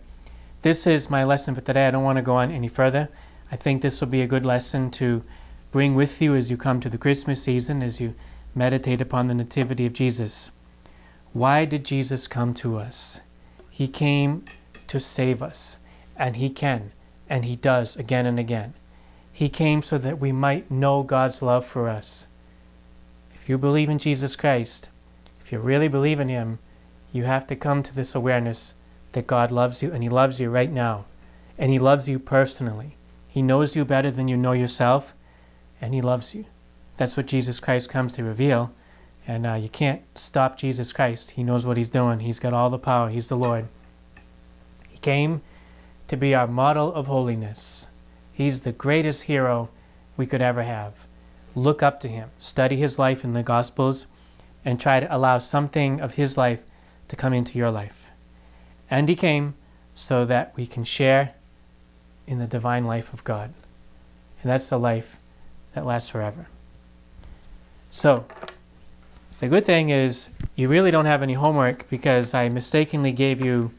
this 0.62 0.86
is 0.86 1.10
my 1.10 1.24
lesson 1.24 1.54
for 1.54 1.60
today. 1.60 1.88
I 1.88 1.90
don't 1.90 2.04
want 2.04 2.16
to 2.16 2.22
go 2.22 2.36
on 2.36 2.50
any 2.50 2.68
further. 2.68 3.08
I 3.50 3.56
think 3.56 3.82
this 3.82 4.00
will 4.00 4.08
be 4.08 4.22
a 4.22 4.26
good 4.26 4.46
lesson 4.46 4.90
to 4.92 5.22
bring 5.70 5.94
with 5.94 6.22
you 6.22 6.34
as 6.34 6.50
you 6.50 6.56
come 6.56 6.80
to 6.80 6.88
the 6.88 6.98
Christmas 6.98 7.42
season, 7.42 7.82
as 7.82 8.00
you 8.00 8.14
meditate 8.54 9.00
upon 9.00 9.26
the 9.26 9.34
Nativity 9.34 9.86
of 9.86 9.92
Jesus. 9.92 10.50
Why 11.32 11.64
did 11.64 11.84
Jesus 11.84 12.28
come 12.28 12.54
to 12.54 12.78
us? 12.78 13.20
He 13.70 13.88
came 13.88 14.44
to 14.94 15.00
save 15.00 15.42
us, 15.42 15.78
and 16.16 16.36
He 16.36 16.48
can, 16.48 16.92
and 17.28 17.44
He 17.44 17.56
does 17.56 17.96
again 17.96 18.26
and 18.26 18.38
again. 18.38 18.74
He 19.32 19.48
came 19.48 19.82
so 19.82 19.98
that 19.98 20.20
we 20.20 20.30
might 20.30 20.70
know 20.70 21.02
God's 21.02 21.42
love 21.42 21.66
for 21.66 21.88
us. 21.88 22.28
If 23.34 23.48
you 23.48 23.58
believe 23.58 23.88
in 23.90 23.98
Jesus 23.98 24.36
Christ, 24.36 24.90
if 25.40 25.50
you 25.50 25.58
really 25.58 25.88
believe 25.88 26.20
in 26.20 26.28
Him, 26.28 26.60
you 27.12 27.24
have 27.24 27.44
to 27.48 27.56
come 27.56 27.82
to 27.82 27.92
this 27.92 28.14
awareness 28.14 28.74
that 29.12 29.26
God 29.26 29.50
loves 29.50 29.82
you, 29.82 29.92
and 29.92 30.04
He 30.04 30.08
loves 30.08 30.38
you 30.38 30.48
right 30.48 30.70
now. 30.70 31.06
And 31.58 31.72
He 31.72 31.80
loves 31.80 32.08
you 32.08 32.20
personally. 32.20 32.96
He 33.26 33.42
knows 33.42 33.74
you 33.74 33.84
better 33.84 34.12
than 34.12 34.28
you 34.28 34.36
know 34.36 34.52
yourself, 34.52 35.12
and 35.80 35.92
He 35.92 36.02
loves 36.02 36.36
you. 36.36 36.44
That's 36.98 37.16
what 37.16 37.26
Jesus 37.26 37.58
Christ 37.58 37.90
comes 37.90 38.12
to 38.12 38.22
reveal. 38.22 38.72
And 39.26 39.44
uh, 39.44 39.54
you 39.54 39.68
can't 39.68 40.02
stop 40.14 40.56
Jesus 40.56 40.92
Christ. 40.92 41.32
He 41.32 41.42
knows 41.42 41.66
what 41.66 41.78
He's 41.78 41.88
doing, 41.88 42.20
He's 42.20 42.38
got 42.38 42.52
all 42.52 42.70
the 42.70 42.78
power, 42.78 43.08
He's 43.08 43.26
the 43.26 43.36
Lord. 43.36 43.66
Came 45.04 45.42
to 46.08 46.16
be 46.16 46.34
our 46.34 46.46
model 46.46 46.90
of 46.94 47.08
holiness. 47.08 47.88
He's 48.32 48.62
the 48.62 48.72
greatest 48.72 49.24
hero 49.24 49.68
we 50.16 50.24
could 50.24 50.40
ever 50.40 50.62
have. 50.62 51.06
Look 51.54 51.82
up 51.82 52.00
to 52.00 52.08
Him, 52.08 52.30
study 52.38 52.78
His 52.78 52.98
life 52.98 53.22
in 53.22 53.34
the 53.34 53.42
Gospels, 53.42 54.06
and 54.64 54.80
try 54.80 55.00
to 55.00 55.14
allow 55.14 55.36
something 55.36 56.00
of 56.00 56.14
His 56.14 56.38
life 56.38 56.64
to 57.08 57.16
come 57.16 57.34
into 57.34 57.58
your 57.58 57.70
life. 57.70 58.12
And 58.90 59.06
he 59.06 59.14
came 59.14 59.56
so 59.92 60.24
that 60.24 60.54
we 60.56 60.66
can 60.66 60.84
share 60.84 61.34
in 62.26 62.38
the 62.38 62.46
divine 62.46 62.86
life 62.86 63.12
of 63.12 63.24
God. 63.24 63.52
And 64.40 64.50
that's 64.50 64.70
the 64.70 64.78
life 64.78 65.18
that 65.74 65.84
lasts 65.84 66.08
forever. 66.08 66.46
So, 67.90 68.24
the 69.40 69.48
good 69.48 69.66
thing 69.66 69.90
is 69.90 70.30
you 70.56 70.66
really 70.68 70.90
don't 70.90 71.04
have 71.04 71.22
any 71.22 71.34
homework 71.34 71.90
because 71.90 72.32
I 72.32 72.48
mistakenly 72.48 73.12
gave 73.12 73.42
you 73.42 73.70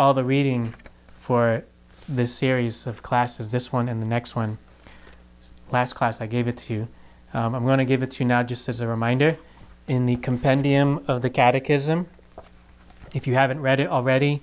all 0.00 0.14
the 0.14 0.24
reading 0.24 0.74
for 1.14 1.62
this 2.08 2.34
series 2.34 2.86
of 2.86 3.02
classes, 3.02 3.50
this 3.50 3.70
one 3.70 3.86
and 3.86 4.00
the 4.00 4.06
next 4.06 4.34
one. 4.34 4.56
Last 5.70 5.92
class 5.92 6.22
I 6.22 6.26
gave 6.26 6.48
it 6.48 6.56
to 6.56 6.72
you. 6.72 6.88
Um, 7.34 7.54
I'm 7.54 7.66
going 7.66 7.80
to 7.80 7.84
give 7.84 8.02
it 8.02 8.10
to 8.12 8.24
you 8.24 8.28
now 8.28 8.42
just 8.42 8.66
as 8.70 8.80
a 8.80 8.88
reminder. 8.88 9.36
In 9.86 10.06
the 10.06 10.16
compendium 10.16 11.04
of 11.06 11.20
the 11.20 11.28
Catechism, 11.28 12.08
if 13.12 13.26
you 13.26 13.34
haven't 13.34 13.60
read 13.60 13.78
it 13.78 13.88
already, 13.88 14.40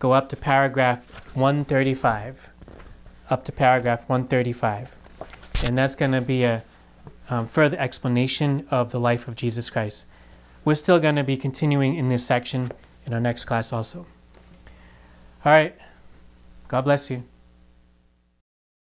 go 0.00 0.10
up 0.10 0.28
to 0.30 0.36
paragraph 0.36 1.08
135. 1.36 2.50
Up 3.30 3.44
to 3.44 3.52
paragraph 3.52 4.08
135. 4.08 4.92
And 5.62 5.78
that's 5.78 5.94
going 5.94 6.12
to 6.12 6.20
be 6.20 6.42
a 6.42 6.64
um, 7.30 7.46
further 7.46 7.78
explanation 7.78 8.66
of 8.72 8.90
the 8.90 8.98
life 8.98 9.28
of 9.28 9.36
Jesus 9.36 9.70
Christ. 9.70 10.04
We're 10.64 10.74
still 10.74 10.98
going 10.98 11.14
to 11.14 11.22
be 11.22 11.36
continuing 11.36 11.94
in 11.94 12.08
this 12.08 12.26
section 12.26 12.72
in 13.06 13.14
our 13.14 13.20
next 13.20 13.44
class 13.44 13.72
also. 13.72 14.06
All 15.46 15.52
right. 15.52 15.78
God 16.66 16.82
bless 16.82 17.08
you. 17.08 17.22